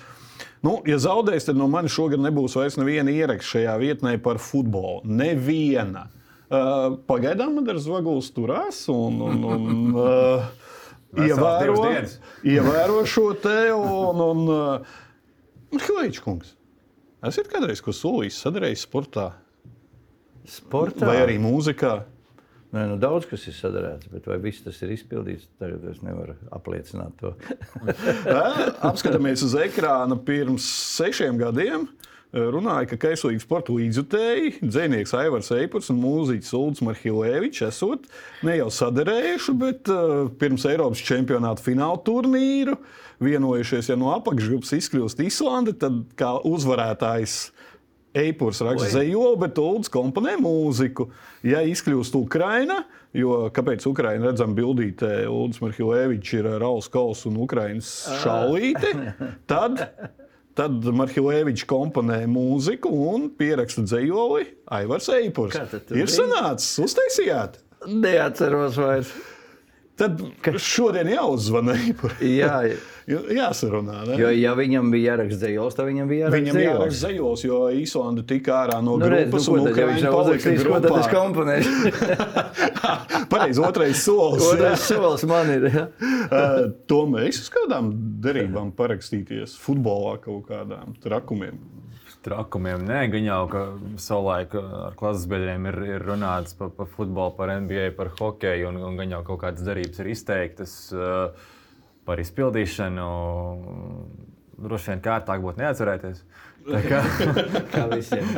[0.65, 5.03] nu, ja zaudēs, tad no manis šogad nebūs vairs neviena ieraksta šajā vietnē par futbolu.
[5.05, 6.07] Neviena.
[6.49, 10.47] Uh, pagaidām Madars Vaguls turās un, un, un uh,
[11.27, 11.75] ievēro,
[12.55, 13.57] ievēro šo te.
[13.77, 15.03] Un, un, uh,
[15.77, 16.53] Hilīčs kungs,
[17.27, 19.33] esat kādreiz ko solījis, sadarījis sportā
[20.47, 21.97] Sportā vai arī mūzikā?
[22.75, 26.35] Nē, nu, daudz kas ir sadarīts, bet vai viss tas ir izpildīts, tagad es nevaru
[26.55, 27.31] apliecināt to.
[28.89, 31.87] Apskatāmies uz ekrāna pirms sešiem gadiem.
[32.35, 38.09] Runāja, ka kaislīgi sporta līdzjutēji, dzinieks Aivars Eipurs un mūziķis Ulrichs Marhilēvičs esot
[38.43, 42.75] ne jau sadarējuši, bet uh, pirms Eiropas čempionāta fināla turnīru
[43.23, 47.39] vienojušies, ja no apakšgrupas izkļūst Islande, tad kā uzvarētājs
[48.17, 51.09] Eipurs raksta zejoli, bet Ulrichs komponē mūziku.
[51.47, 52.81] Ja izkļūst Ukraina,
[53.15, 57.91] jo kāpēc Ukraina redzam bildītē, Ulrichs Marhilēvičs ir Rauls Kols un Ukrainas
[58.23, 58.93] šaulīte,
[59.49, 59.83] tad
[60.57, 65.57] Tad Marhilēvičs komponē mūziku un pieraksta dzējoli Aivars Eipurs.
[65.93, 67.59] Ir sanācis, uztaisījāt.
[67.85, 69.11] Neatceros vairs.
[69.97, 70.21] Tad
[70.61, 72.19] šodien jāuzzvana Eipuram.
[72.21, 72.59] Jā,
[73.07, 74.01] Jāsarunā.
[74.03, 74.17] Ne?
[74.19, 76.67] jo, ja viņam bija jāraksta dzējos, tad viņam bija jāraksta Viņam dzejos.
[76.73, 80.11] jāraksta zejos, jo Īslanda tika ārā no Nu, nu, grupas un tad, ja viņš jau
[80.11, 81.71] palika uzrakstīs, ko tad es komponēšu?
[83.31, 84.43] Pareizi, otrais solis.
[84.51, 85.69] Otrais solis man ir.
[85.73, 85.87] Ja?
[86.27, 87.85] Uh, Tomēr es uz kādām
[88.19, 91.55] derībām parakstīties futbolā kaut kādām trakumiem.
[92.27, 93.59] Trakumiem nē, gan jau, ka
[94.03, 98.81] savulaik ar klases biedriem ir, ir runāts par pa futbolu, par NBA, par hokeju, un,
[98.83, 101.29] un gan jau kaut kādas darbības ir izteiktas uh,
[102.07, 103.07] par izpildīšanu.
[104.57, 106.23] Droši vien kārtāk būtu neatcerēties.
[106.67, 107.01] Tā kā,
[107.75, 108.27] Kā visiem.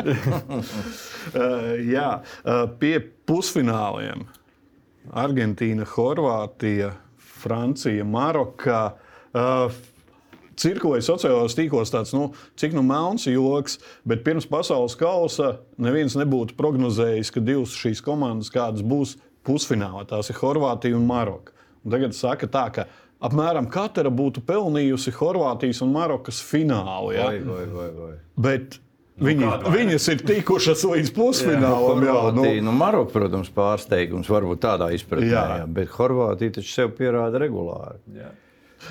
[1.30, 2.96] Uh, jā, uh, pie
[3.30, 4.24] pusfināliem
[5.14, 6.94] Argentīna, Horvātija,
[7.42, 8.80] Francija, Maroka.
[9.30, 9.68] Uh,
[10.60, 16.58] Cirkulēja sociālajos tīklos tāds, nu, cik nu melns joks, bet pirms pasaules kausa neviens nebūtu
[16.60, 19.16] prognozējis, ka divas šīs komandas kādas būs
[19.48, 20.04] pusfinālā.
[20.10, 21.56] Tās ir Horvātija un Maroka.
[21.86, 22.86] Un tagad saka tā, ka
[23.24, 27.14] apmēram katra būtu pelnījusi Horvātijas un Marokas finālu.
[27.16, 27.30] Ja?
[27.32, 28.12] Vai, vai, vai, vai.
[28.50, 28.78] Bet
[29.20, 29.78] viņi, kāda vaina?
[29.78, 32.04] viņas ir tikušas līdz pusfinālam.
[32.04, 35.48] Jā, nu, Horvātija, nu, Maroka, protams, pārsteigums varbūt tādā izpratnē, Jā.
[35.64, 35.72] jā.
[35.80, 38.04] bet Horvātija taču sev pierāda regulāri.
[38.20, 38.36] jā.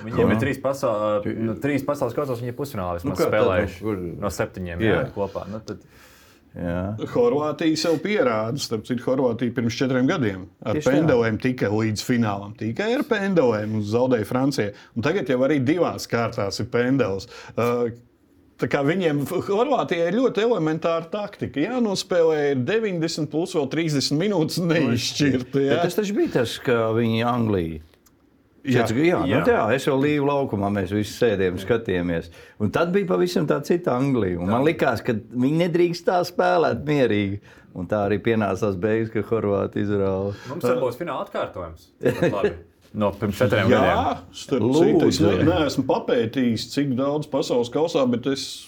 [0.04, 3.80] Viņiem ir trīs, pasaul, nu, trīs pasaules kausos, viņi ir pusfinālā Nu, spēlējuši.
[3.82, 5.06] nu, kur- No septiņiem jā, Jā.
[5.14, 5.46] kopā.
[5.48, 5.78] Nu, tad,
[6.58, 6.96] Jā.
[7.12, 12.56] Horvātija sev pierāda, starp citu, Horvātija pirms četriem gadiem ar pendelēm tika līdz finālam.
[12.58, 14.72] Tikai ar pendelēm zaudēja Francija.
[14.96, 17.28] Un tagad jau arī divās kārtās ir pendels.
[17.56, 17.90] Uh,
[18.58, 21.60] Tā kā viņiem Horvātijai ir ļoti elementāra taktika.
[21.62, 25.52] Jā, nospēlē ir 90 plus vēl 30 minūtes neizšķirta.
[25.52, 27.78] Bet Jā, tas taču bija tas, ka viņi Anglijā.
[28.66, 28.82] Jā.
[28.90, 29.42] Jā, jā, nu Jā.
[29.46, 32.30] tā, es jau līvu laukumā, mēs visi sēdējām, skatījāmies.
[32.60, 34.40] Un tad bija pavisam tā cita Anglija.
[34.42, 37.38] Un man liekas, ka viņi nedrīkst tā spēlēt mierīgi.
[37.78, 40.34] Un tā arī pienāca tās beigas, ka Horvātija izrāva.
[40.50, 41.92] mums arī būs fināla atkārtojums.
[42.98, 44.20] No pirms četriem Jā, gadiem.
[44.32, 45.44] starp Lūdzu, citu, es ne, jā.
[45.44, 48.67] neesmu papētījis, cik daudz pasaules kausā, bet es.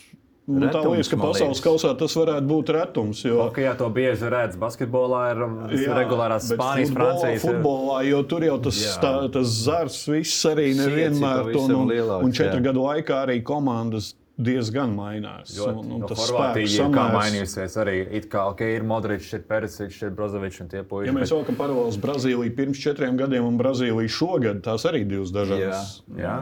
[0.51, 3.21] Tā Retums, liekas, ka pasaules kausā tas varētu būt retums.
[3.25, 7.45] Jo, Hokejā to bieži redz, basketbolā ir um, regulārās bet Spānijas, futbolā- Francijas.
[7.45, 8.97] Futbolā, jo tur jau tas, Jā.
[9.05, 12.65] tā, tas zars viss arī nevienmēr to, un, lielāks, un četru jā.
[12.71, 14.15] gadu laikā arī komandas
[14.47, 15.53] diezgan mainās.
[15.57, 17.97] Jo, un, un no tas Horvātija ir samērs- mainījusies arī.
[18.21, 21.07] It kā okay, ir Modričs, ir Perisičs, ir Brozovičs un tie puiši.
[21.11, 25.33] Ja mēs bet- saukam paralēlus Brazīliju pirms četriem gadiem un Brazīliju šogad, tās arī divas
[25.37, 26.01] dažādas.
[26.17, 26.39] Jā,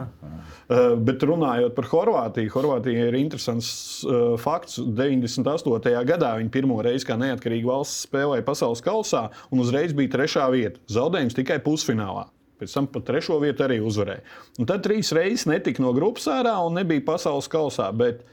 [0.69, 4.75] Uh, bet runājot par Horvātiju, Horvātija ir interesants uh, fakts.
[4.77, 6.05] 98.
[6.05, 10.77] gadā viņi pirmo reizi kā neatkarīga valsts spēlēja pasaules kausā un uzreiz bija trešā vieta.
[10.93, 12.27] Zaudējums tikai pusfinālā.
[12.59, 14.23] Pēc tam pat trešo vietu arī uzvarēja.
[14.59, 17.87] Un tad trīs reizes netika no grupas ārā un nebija pasaules kausā.
[17.95, 18.25] Bet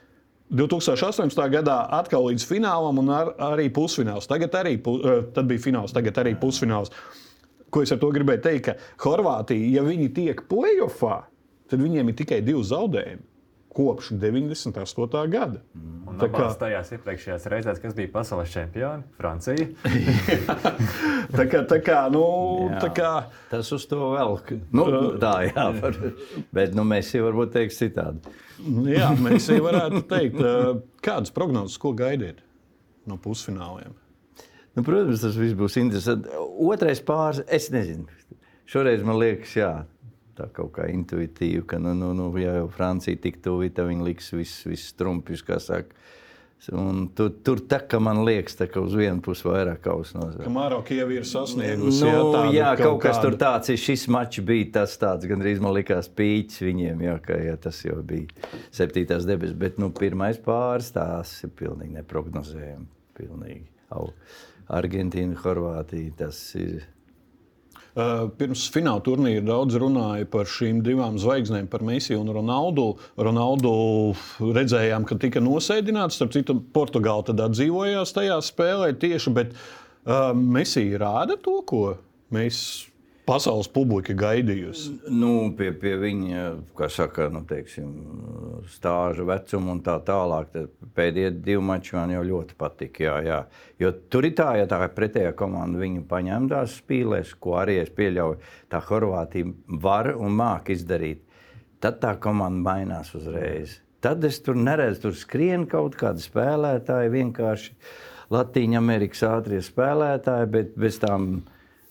[0.50, 1.38] 2018.
[1.52, 4.28] gadā atkal līdz finālam un ar, arī pusfināls.
[4.30, 6.90] Tagad arī pu, uh, tad bija fināls, tagad arī pusfināls.
[7.70, 8.84] Ko es ar to gribēju teikt?
[8.98, 11.24] Ka Horvātija, ja viņi tiek playoffā,
[11.70, 13.35] tad viņiem ir tikai divi zaudējumi
[13.76, 15.20] kopš 98.
[15.32, 15.60] gada.
[16.06, 19.66] Un abās tajās iepriekšējās reizēs, kas bija pasaules čempioni, Francija.
[21.36, 22.24] tā kā, tā kā, nu,
[22.70, 22.80] Jā.
[22.86, 23.12] tā kā,
[23.50, 24.38] Tas uz to vēl.
[24.74, 24.86] Nu,
[25.22, 25.98] tā, jā, var,
[26.56, 28.34] bet nu, mēs jau varbūt teiks citādi.
[28.94, 30.40] jā, mēs jau varētu teikt,
[31.04, 32.40] kādas prognozes, ko gaidiet
[33.06, 33.92] no pusfināliem.
[34.76, 36.32] Nu, protams, tas viss būs interesanti.
[36.66, 38.08] Otrais pāris, es nezinu.
[38.68, 39.70] Šoreiz man liekas, jā,
[40.36, 44.06] tā kaut kā intuitīvi, ka, nu, nu, nu ja jau Francija tik tuvu, tad viņi
[44.10, 45.94] liks visus vis trumpjus, kā saka.
[46.72, 50.22] Un tur, tur tā kā man liekas, tā, ka uz vienu pusi vairāk kausa Ka
[50.22, 50.52] nozīmē.
[50.54, 53.76] Maroka jau ir sasniegusi Nu, jā, tādu jā, kaut kas kādu- tur tāds ir.
[53.76, 58.00] Šis mačs bija tas tāds, gandrīz man likās pīķis viņiem, jā, ka jā, tas jau
[58.02, 58.26] bija
[58.72, 59.54] septītās debesis.
[59.54, 62.86] Bet nu, pirmais pāris tās ir pilnīgi neprognozējami.
[63.20, 63.66] Pilnīgi.
[63.92, 64.10] Au.
[64.68, 66.88] Argentīna, Horvātija, tas ir.
[67.96, 72.84] Uh, Pirms fināla turnīra daudz runāja par šīm divām zvaigznēm, par Mēsiju un Ronaldu.
[73.16, 73.70] Ronaldu
[74.42, 76.18] redzējām, ka tika nosēdināts.
[76.18, 81.82] Starp citu, Portugāla tad atdzīvojās tajā spēlē tieši, bet uh, Mēsija rāda to, ko
[82.36, 82.60] mēs
[83.26, 84.92] pasaules publika gaidījusi.
[85.10, 86.44] Nu, pie, pie viņa,
[86.78, 87.90] kā saka, nu, teiksim,
[88.70, 90.54] stāža vecuma un tā tālāk.
[90.96, 93.04] Pēdējie divi mači man jau ļoti patika.
[93.06, 93.40] Jā, jā.
[93.82, 97.90] Jo tur ir tā, ja tā pretējā komanda viņu paņem tās spīlēs, ko arī es
[97.96, 98.38] pieļauju,
[98.72, 99.50] tā Horvātija
[99.82, 101.24] var un māk izdarīt.
[101.82, 103.80] Tad tā komanda mainās uzreiz.
[104.00, 107.74] Tad es tur neredzu, tur skrien kaut kādi spēlētāji, vienkārši
[108.30, 111.40] Latvijas Amerikas ātrie spēlētāji, bet bez tām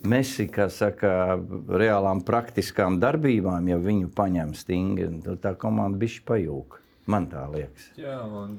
[0.05, 1.39] Messi, kā saka,
[1.71, 6.81] reālām praktiskām darbībām, ja viņu paņem stingri, tad tā komanda bišķi pajūka.
[7.10, 7.91] Man tā liekas.
[8.01, 8.58] Jā, un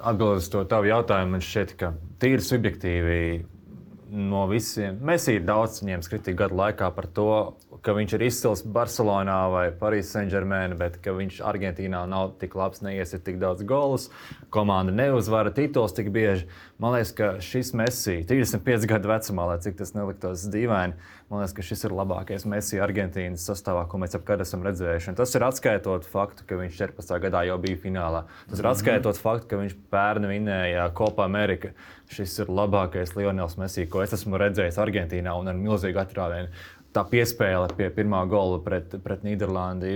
[0.00, 3.18] atbildot uz to tavu jautājumu, man šķiet, ka tīri subjektīvi
[4.10, 4.98] no visiem.
[5.06, 7.28] Mēs ir daudz viņiem kritika gadu laikā par to,
[7.84, 12.82] ka viņš ir izcils Barcelonā vai Parīzē Saint-Germain, bet ka viņš Argentīnā nav tik labs,
[12.84, 14.08] neiesit tik daudz golus.
[14.52, 16.48] Komanda neuzvara tituls tik bieži.
[16.80, 20.96] Man liekas, ka šis Messi, 35 gadu vecumā, lai cik tas neliktos dīvaini,
[21.30, 25.12] man liekas, ka šis ir labākais Messi Argentīnas sastāvā, ko mēs jebkad esam redzējuši.
[25.12, 27.16] Un tas ir atskaitot faktu, ka viņš 14.
[27.24, 28.24] gadā jau bija finālā.
[28.50, 31.72] Tas ir atskaitot faktu, ka viņš pērn vinēja Copa America.
[32.10, 36.50] Šis ir labākais Lionels Messi, ko es esmu redzējis Argentīnā un ar milzīgu atrāvienu.
[36.90, 39.92] Tā piespēle pie pirmā gola pret, pret Nīderlandi,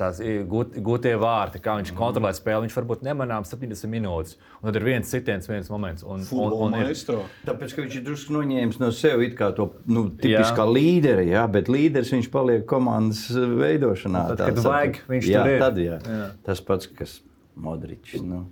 [0.00, 2.64] tās gūt, gūtie vārti, kā viņš kontrolē spēli.
[2.64, 6.06] Viņš varbūt nemanām 70 minūtes, un tad ir viens sitiens, viens moments.
[6.08, 6.94] Un, un, un ir.
[7.44, 12.14] Tāpēc, ka viņš ir drusku noņēmis no sevis to nu, tipiskā līderi, jā, bet līderis
[12.16, 14.24] viņš paliek komandas veidošanā.
[14.32, 15.60] tad, kad tāds, vajag, viņš jā, tur ir.
[15.66, 16.00] Tad, jā.
[16.08, 16.32] Jā.
[16.48, 17.18] Tas pats, kas
[17.54, 18.16] Modričs.
[18.24, 18.46] Nu.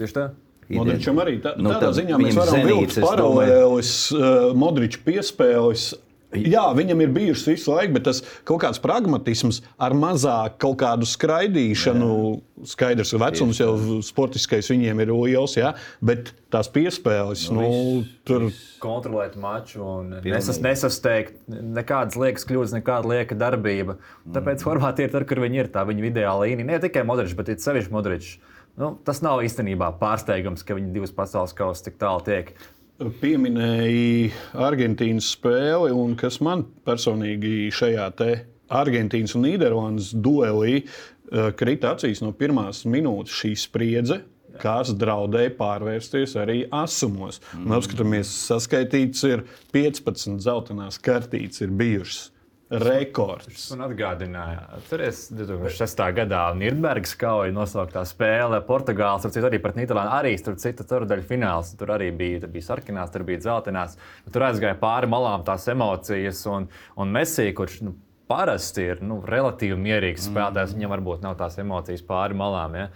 [0.00, 0.26] tieši tā.
[0.66, 5.92] Modričam arī tā, Nu, tādā tad ziņā mēs varam vilkt paralēlis uh, Modriča piespēles.
[6.34, 11.06] Jā, viņam ir bijušas visu laiku, bet tas kaut kāds pragmatisms ar mazāk kaut kādu
[11.08, 12.08] skraidīšanu.
[12.10, 12.42] Jā.
[12.66, 18.46] Skaidrs, ka vecums jau sportiskais viņiem ir liels, jā, bet tās piespēles, nu, nu tur
[18.80, 23.98] kontrolēt maču un nesas, nesasteigt nekādas liekas kļūdas, nekāda lieka darbība.
[24.32, 25.72] Tāpēc Horvātija ir tur, kur viņi ir.
[25.74, 26.70] Tā viņa ideāla līnija.
[26.72, 28.36] Ne tikai Modričs, bet arī sevišķi Modričs.
[28.76, 32.50] Nu, tas nav īstenībā pārsteigums, ka viņi divas pasaules kausa tik tālu tiek.
[32.96, 34.30] Pieminēja
[34.66, 38.08] Argentīnas spēli, un kas man personīgi šajā
[38.76, 44.22] Argentīnas un Nīderlandes duelī eh, krita acīs no pirmās minūtes šī spriedze.
[44.56, 47.42] Kas draudēja pārvērsties arī asumos.
[47.52, 47.74] Mm.
[47.76, 49.42] Apskatāmies, saskaitīts ir
[49.76, 52.30] 15 zeltainās kartītes, ir bijušas
[52.70, 53.68] rekords.
[53.70, 56.00] Man atgādināja, atcerieties, 2006.
[56.16, 60.14] gadā Nīderlandes kauja nosauktā spēle Portugāles, tur citu arī pret Nīderlandi.
[60.16, 61.74] Arī tur citu ceturdaļu fināls.
[61.78, 63.94] Tur arī bija, tur bija sarkanās, tur bija dzeltenās.
[64.34, 66.66] Tur aizgāja pāri malām tās emocijas un,
[66.98, 67.94] un Messi, kurš nu,
[68.26, 70.80] parasti ir nu, relatīvi mierīgs spēlētājs, mm.
[70.80, 72.74] viņam varbūt nav tās emocijas pāri malām.
[72.80, 72.88] Ja?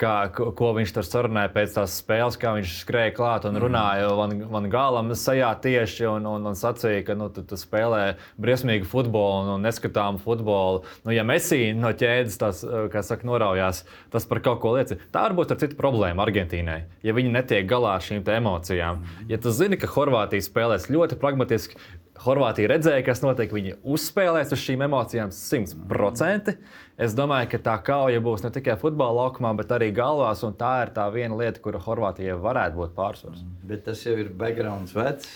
[0.00, 4.32] Kā, ko, viņš tur sarunāja pēc tās spēles, kā viņš skrēja klāt un runāja Van,
[4.50, 9.44] van Gālam sajā tieši un, un, un sacīja, ka nu, tu, tu spēlē briesmīgu futbolu
[9.44, 10.82] un, un neskatāmu futbolu.
[11.04, 15.04] Nu, ja Messi no ķēdes tās, kā saka, noraujās, tas par kaut ko liecina.
[15.12, 19.04] Tā varbūt ir cita problēma Argentīnai, ja viņi netiek galā ar šīm emocijām.
[19.30, 21.78] Ja tu zini, ka Horvātija spēlēs ļoti pragmatiski,
[22.22, 23.50] Horvātija redzēja, kas notiek.
[23.54, 26.54] Viņi uzspēlēs uz šīm emocijām 100%.
[27.02, 30.44] Es domāju, ka tā kauja būs ne tikai futbola laukumā, bet arī galvās.
[30.58, 33.40] Tā ir tā viena lieta, kura Horvātijai varētu būt pārsvars.
[33.66, 35.32] Bet tas jau ir backgrounds vecs.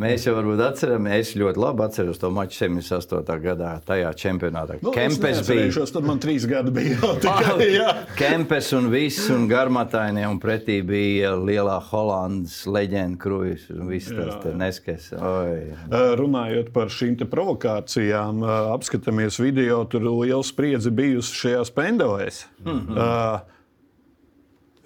[0.00, 3.36] Mēs jau varbūt atceramies, es ļoti labi atceros to maču 78.
[3.42, 4.78] gadā, tajā čempionātā.
[4.84, 5.86] Nu, Kempes es bija.
[5.92, 7.68] Tad man trīs gadi bija jau tikai.
[7.74, 7.88] jā.
[8.18, 14.40] Kempes un viss, un garmatainie, un pretī bija lielā Holandas leģenda Krujas, un viss tas
[14.44, 15.10] te neskais.
[15.16, 18.42] Uh, runājot par šīm provokācijām,
[18.74, 22.44] apskatāmies video, tur liela spriedze bijusi šajās pendelēs.
[22.64, 22.96] Mm -hmm.
[22.96, 23.56] uh,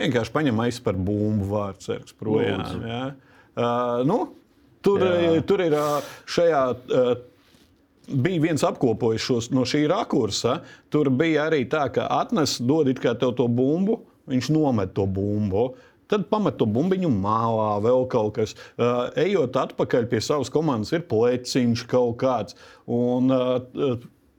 [0.01, 2.63] vienkārši paņem aiz par bumbu vārdu cerks projām.
[2.87, 3.03] Ja?
[3.57, 4.19] Uh, nu,
[4.85, 5.35] tur, Jā.
[5.47, 5.77] tur ir
[6.31, 6.63] šajā.
[6.91, 7.13] Uh,
[8.11, 10.61] bija viens apkopojis šos no šī rakursa.
[10.91, 15.07] Tur bija arī tā, ka atnes, dod it kā tev to bumbu, viņš nomet to
[15.07, 15.71] bumbu.
[16.11, 18.57] Tad pamet to bumbiņu mālā, vēl kaut kas.
[19.21, 22.59] Ejot atpakaļ pie savas komandas, ir pleciņš kaut kāds.
[22.91, 23.31] Un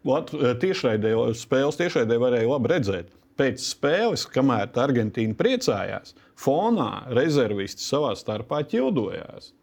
[0.04, 3.16] tiešraidē, spēles tiešraidē varēja labi redzēt.
[3.40, 9.54] Pēc spēles, kamēr Argentīna priecājās, fonā rezervisti savā starpā ķildojās.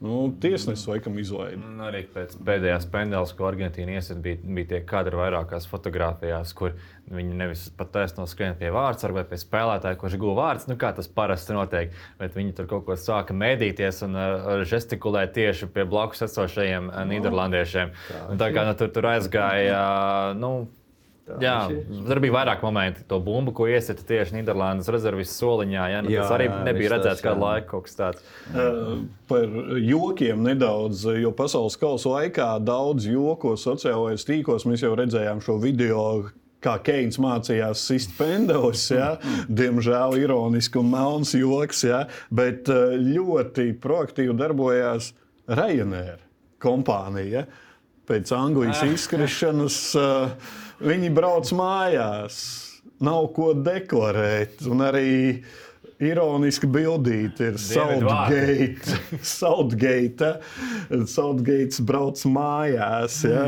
[0.00, 1.58] Nu, tiesnesis laikam izlaida.
[1.60, 6.72] Nu, arī pēc pēdējās pendeles, ko Argentīna iesaistīja, bija, bija tie kadri vairākās fotografijās, kur
[7.12, 10.94] viņi nevis pat taisno skrien pie vārdsarga vai pie spēlētāja, kurš guva vārds, nu, kā
[10.96, 11.92] tas parasti notiek.
[12.16, 17.04] Bet viņi tur kaut ko sāka mēdīties un uh, žestikulēt tieši pie blakus esošajiem uh,
[17.10, 17.92] Nīderlandiešiem.
[18.08, 19.76] Tā, tā kā nu, tur, tur aizgāja.
[19.76, 20.54] Uh, nu,
[21.40, 21.56] Jā,
[22.08, 23.04] tur bija vairāk momentu.
[23.10, 25.84] To bumbu, ko iesita tieši Nīderlandes rezerves soliņā.
[25.92, 26.02] Ja?
[26.04, 28.26] Nu, jā, tas arī jā, nebija redzēts kādu laiku, kaut kas tāds.
[28.50, 29.46] Uh, par
[29.84, 36.04] jokiem nedaudz, jo pasaules kausa laikā daudz joko sociālajos tīklos mēs jau redzējām šo video.
[36.60, 39.14] Kā Keins mācījās sist pendelis, ja?
[39.60, 42.02] diemžēl ironiski un melns joks, ja?
[42.28, 45.14] bet ļoti proaktīvi darbojās
[45.48, 46.18] Ryanair
[46.60, 47.46] kompānija.
[47.46, 47.68] Ja?
[48.10, 52.36] Pēc Anglijas izkrišanas uh, Viņi brauc mājās,
[53.04, 54.62] nav ko deklarēt.
[54.70, 55.10] Un arī
[56.00, 58.96] ironiski bildīti ir Southgate.
[59.26, 60.30] Southgate,
[61.12, 63.20] Southgate brauc mājās.
[63.28, 63.44] Ja?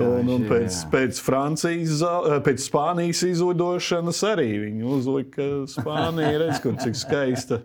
[0.00, 2.00] Un, un pēc, pēc, Francijas,
[2.46, 6.40] pēc Spānijas izlidošanas arī viņi uzlika Spāniju.
[6.46, 7.60] Redz, cik skaista.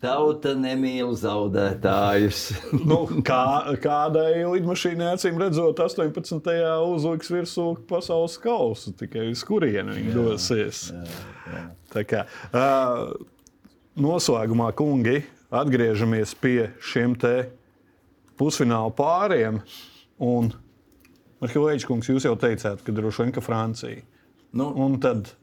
[0.00, 2.38] Tauta nemīl zaudētājus.
[2.88, 6.48] nu, kā, kādai lidmašīnai, acīm redzot, 18.
[6.88, 10.86] uzliks virsū pasaules kausu, tikai uz kurieni viņi dosies.
[10.94, 11.04] Jā,
[11.52, 12.06] jā.
[12.08, 12.24] Kā,
[12.56, 13.12] uh,
[14.00, 15.20] noslēgumā, kungi,
[15.52, 17.18] atgriežamies pie šiem
[18.40, 19.60] pusfināla pāriem.
[20.20, 20.52] Un,
[21.40, 24.00] Marķis Kungs, jūs jau teicāt, ka droši vien ka Francija.
[24.56, 25.34] Nu, un tad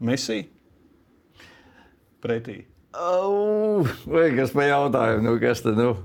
[0.00, 0.46] Messi
[2.24, 2.64] pretī.
[2.94, 5.78] Oh, vai kas man jautāja, nu, kas tad?
[5.78, 5.96] Nu?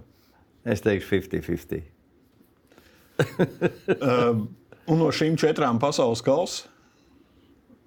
[0.65, 1.83] Es teikšu, 50-50.
[3.99, 4.47] um,
[4.89, 6.75] un no šīm četrām pasaules kausām?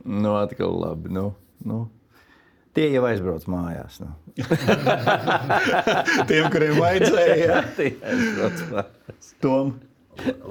[0.03, 1.13] Nu, atkal labi.
[1.15, 1.29] Nu,
[1.67, 1.85] nu.
[2.75, 4.01] Tie jau aizbrauc mājās.
[4.03, 4.15] Nu.
[6.29, 7.61] Tiem, kuriem vajadzēja.
[7.77, 9.33] Tie aizbrauc mājās.
[9.45, 9.75] Tom.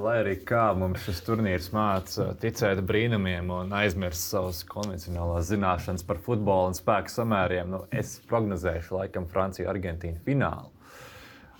[0.02, 6.18] Lai arī kā mums šis turnīrs māca ticēt brīnumiem un aizmirst savas konvencionālās zināšanas par
[6.24, 10.72] futbolu un spēku samēriem, nu, es prognozēšu laikam Franciju, Argentīnu finālu.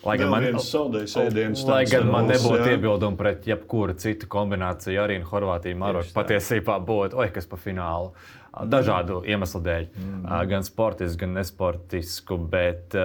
[0.02, 0.42] Lai gan man,
[1.70, 2.72] lai gan man nebūtu jā.
[2.74, 8.10] iebildumi pret jebkuru citu kombināciju, arī Horvātija, Maroka patiesībā būtu, oi, kas pa finālu.
[8.52, 10.26] Dažādu iemeslu dēļ, mm.
[10.50, 12.36] gan sportisku, gan nesportisku.
[12.52, 12.96] Bet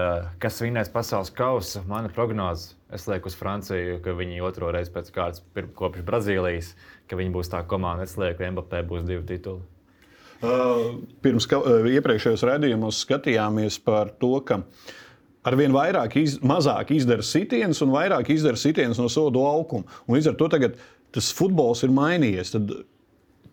[0.44, 5.10] kas vinnēs pasaules kausu, mana prognoze Es lieku uz Franciju, ka viņi otro reizi pēc
[5.12, 5.42] kārtas
[5.76, 6.70] kopš Brazīlijas,
[7.10, 8.06] ka viņi būs tā komanda.
[8.08, 9.60] Es lieku, ka Mbappé būs divi tituli.
[10.38, 14.62] Uh, pirms ka, uh, iepriekšējos raidījumos skatījāmies par to, ka
[15.48, 20.00] arvien vairāk, iz, mazāk izdara sitienus un vairāk izdara sitienus no sodu laukuma.
[20.08, 20.78] Un līdz ar to tagad
[21.16, 22.54] tas futbols ir mainījies.
[22.56, 22.72] Tad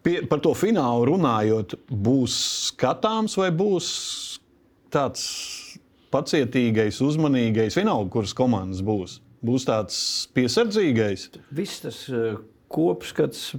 [0.04, 2.38] pie, par to finālu runājot, būs
[2.70, 3.90] skatāms vai būs
[4.94, 5.24] tāds
[6.14, 9.96] pacietīgais, uzmanīgais, vienalga, kuras komandas būs būs tāds
[10.36, 11.28] piesardzīgais.
[11.54, 12.36] Viss tas eh,
[12.72, 13.52] kopskats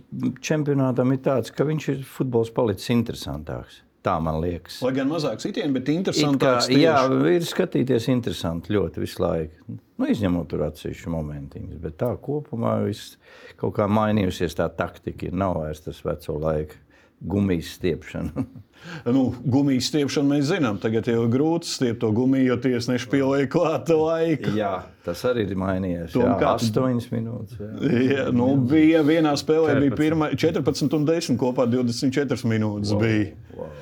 [0.43, 3.84] čempionātam ir tāds, ka viņš ir futbols palicis interesantāks.
[4.05, 4.77] Tā man liekas.
[4.85, 6.69] Lai gan mazāk sitienu, bet interesantāks.
[6.69, 6.99] Kā, jā,
[7.33, 9.77] ir skatīties interesanti ļoti visu laiku.
[9.95, 13.15] Nu, izņemot tur atsevišķu momentiņus, bet tā kopumā viss
[13.57, 14.57] kaut kā mainījusies.
[14.59, 16.84] Tā taktika ir nav vairs tas veco laiku
[17.19, 18.45] gumijas stiepšana.
[19.15, 20.79] nu, gumijas stiepšanu mēs zinām.
[20.81, 24.53] Tagad jau ir grūti stiept to gumiju, jo tiesneši pieliek klāta laika.
[24.57, 24.73] Jā,
[25.05, 26.13] tas arī ir mainījies.
[26.15, 27.59] Tom, jā, 8 minūtes.
[27.59, 27.91] Jā.
[28.11, 29.85] Jā, nu, bija vienā spēlē 14.
[29.85, 32.93] bija pirma, 14 un 10 kopā 24 minūtes.
[32.93, 33.05] Wow.
[33.05, 33.31] Bija.
[33.55, 33.75] Wow.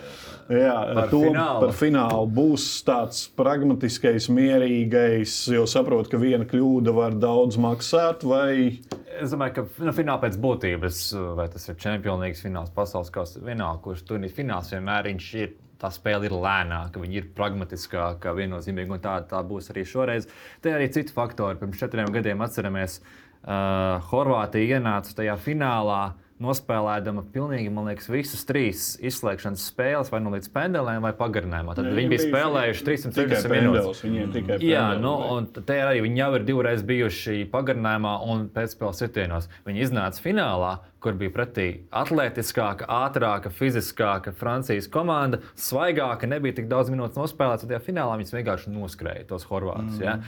[0.52, 1.60] Jā, par, to, finālu.
[1.64, 8.26] par finālu būs tāds pragmatiskais, mierīgais, jo saprotu, ka viena kļūda var daudz maksāt.
[8.28, 8.80] Vai...
[9.22, 11.02] Es domāju, ka nu, finālā pēc būtības,
[11.38, 11.78] vai tas ir
[12.20, 15.54] League fināls, pasaules kausa, vienalga, kurš turnīrs fināls vienmēr ir.
[15.84, 20.30] Tā spēle ir lēnāka, viņa ir pragmatiskāka, viennozīmīga, un tā, tā būs arī šoreiz.
[20.64, 21.60] Te arī citi faktori.
[21.60, 26.14] Pirms četriem gadiem atceramies, uh, Horvātija ienāca tajā finālā
[26.44, 31.76] nospēlēdama pilnīgi, man liekas, visas trīs izslēgšanas spēles, vai nu līdz pendelēm, vai pagarinājumā.
[31.78, 34.04] Tad Ne, viņi bija spēlējuši Tikai 360 minūtes.
[34.06, 35.32] viņiem tikai Jā, pendels nu, bija.
[35.38, 39.50] un te arī viņi jau ir divreiz bijuši pagarinājumā un pēcspēles sitienos.
[39.68, 40.74] Viņi iznāca finālā,
[41.04, 47.68] kur bija pretī atletiskāka, ātrāka, fiziskāka Francijas komanda, svaigāka, nebija tik daudz minūtes nospēlēts.
[47.68, 50.00] Tajā finālā viņi vienkārši noskrēja tos horvātus.
[50.00, 50.04] Mm.
[50.06, 50.20] Ja?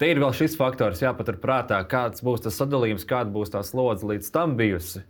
[0.00, 4.08] Te ir vēl šis faktors, jāpatur prātā, kāds būs tas sadalījums, kāda būs tā slodze
[4.08, 5.04] līdz tam bijusi.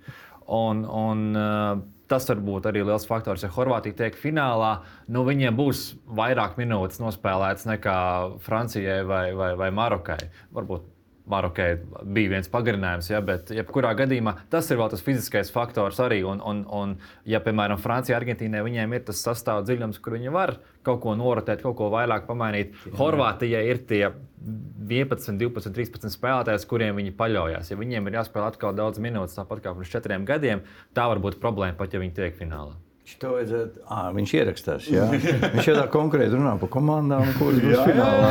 [0.47, 1.83] Un, un, uh,
[2.13, 3.45] tas var būt arī liels faktors.
[3.45, 4.73] Ja Horvātija tiek finālā,
[5.13, 5.85] nu, viņiem būs
[6.19, 7.99] vairāk minūtes nospēlētas nekā
[8.45, 10.21] Francijai vai, vai, vai Marokai.
[10.55, 10.92] Varbūt
[11.31, 16.23] Marokai bija viens pagarinājums, ja, bet jebkurā gadījumā tas ir vēl tas fiziskais faktors arī.
[16.27, 16.97] Un, un, un
[17.29, 21.63] ja, piemēram, Francijā, Argentīnai viņiem ir tas sastāvdaļas dziļums, kur viņi var kaut ko norotēt,
[21.63, 22.75] kaut ko vairāk pamainīt.
[22.99, 27.71] Horvātijai ir tie 11, 12, 13 spēlētāji, kuriem viņi paļaujas.
[27.71, 30.67] Ja viņiem ir jāspēlē atkal daudz minūtes, tāpat kā pirms četriem gadiem,
[30.97, 32.75] tā var būt problēma pat, ja viņi tiek finālā.
[33.23, 33.81] To vajadzētu.
[33.87, 34.87] À, viņš ierakstās.
[34.91, 35.05] Jā.
[35.55, 38.31] Viņš jau tā konkrēti runā par komandām, kuras būs finālā.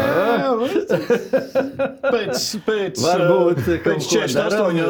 [2.06, 4.88] Pēc, pēc, Varbūt pēc ko 48, darām, jā,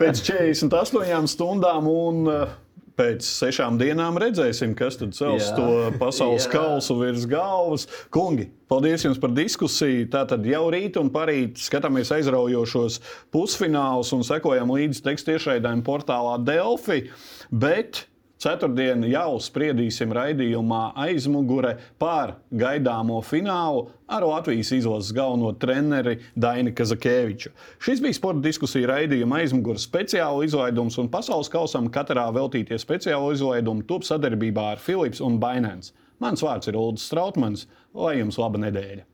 [0.00, 2.56] pēc 48 stundām un eh,
[2.98, 5.56] pēc sešām dienām redzēsim, kas tad cels Jā.
[5.58, 6.52] to pasaules Jā.
[6.54, 7.88] kausu virs galvas.
[8.14, 10.06] Kungi, paldies jums par diskusiju.
[10.12, 13.00] Tātad jau rīt un parīt skatāmies aizraujošos
[13.34, 17.08] pusfinālus un sekojam līdzi tekstu tiešraidēm portālā Delfi.
[17.50, 18.06] Bet
[18.42, 27.54] Ceturtdien jau spriedīsim raidījumā aizmugure par gaidāmo finālu ar Latvijas izlases galveno treneri Dainu Kazakēviču.
[27.78, 33.86] Šis bija sporta diskusija raidījuma aizmugure speciāla izlaidums, un pasaules kausam katrā veltītie speciāla izlaidumi
[33.88, 35.94] top sadarbībā ar Philips un Binance.
[36.20, 39.13] Mans vārds ir Ulrichs Strautmans, lai jums laba nedēļa!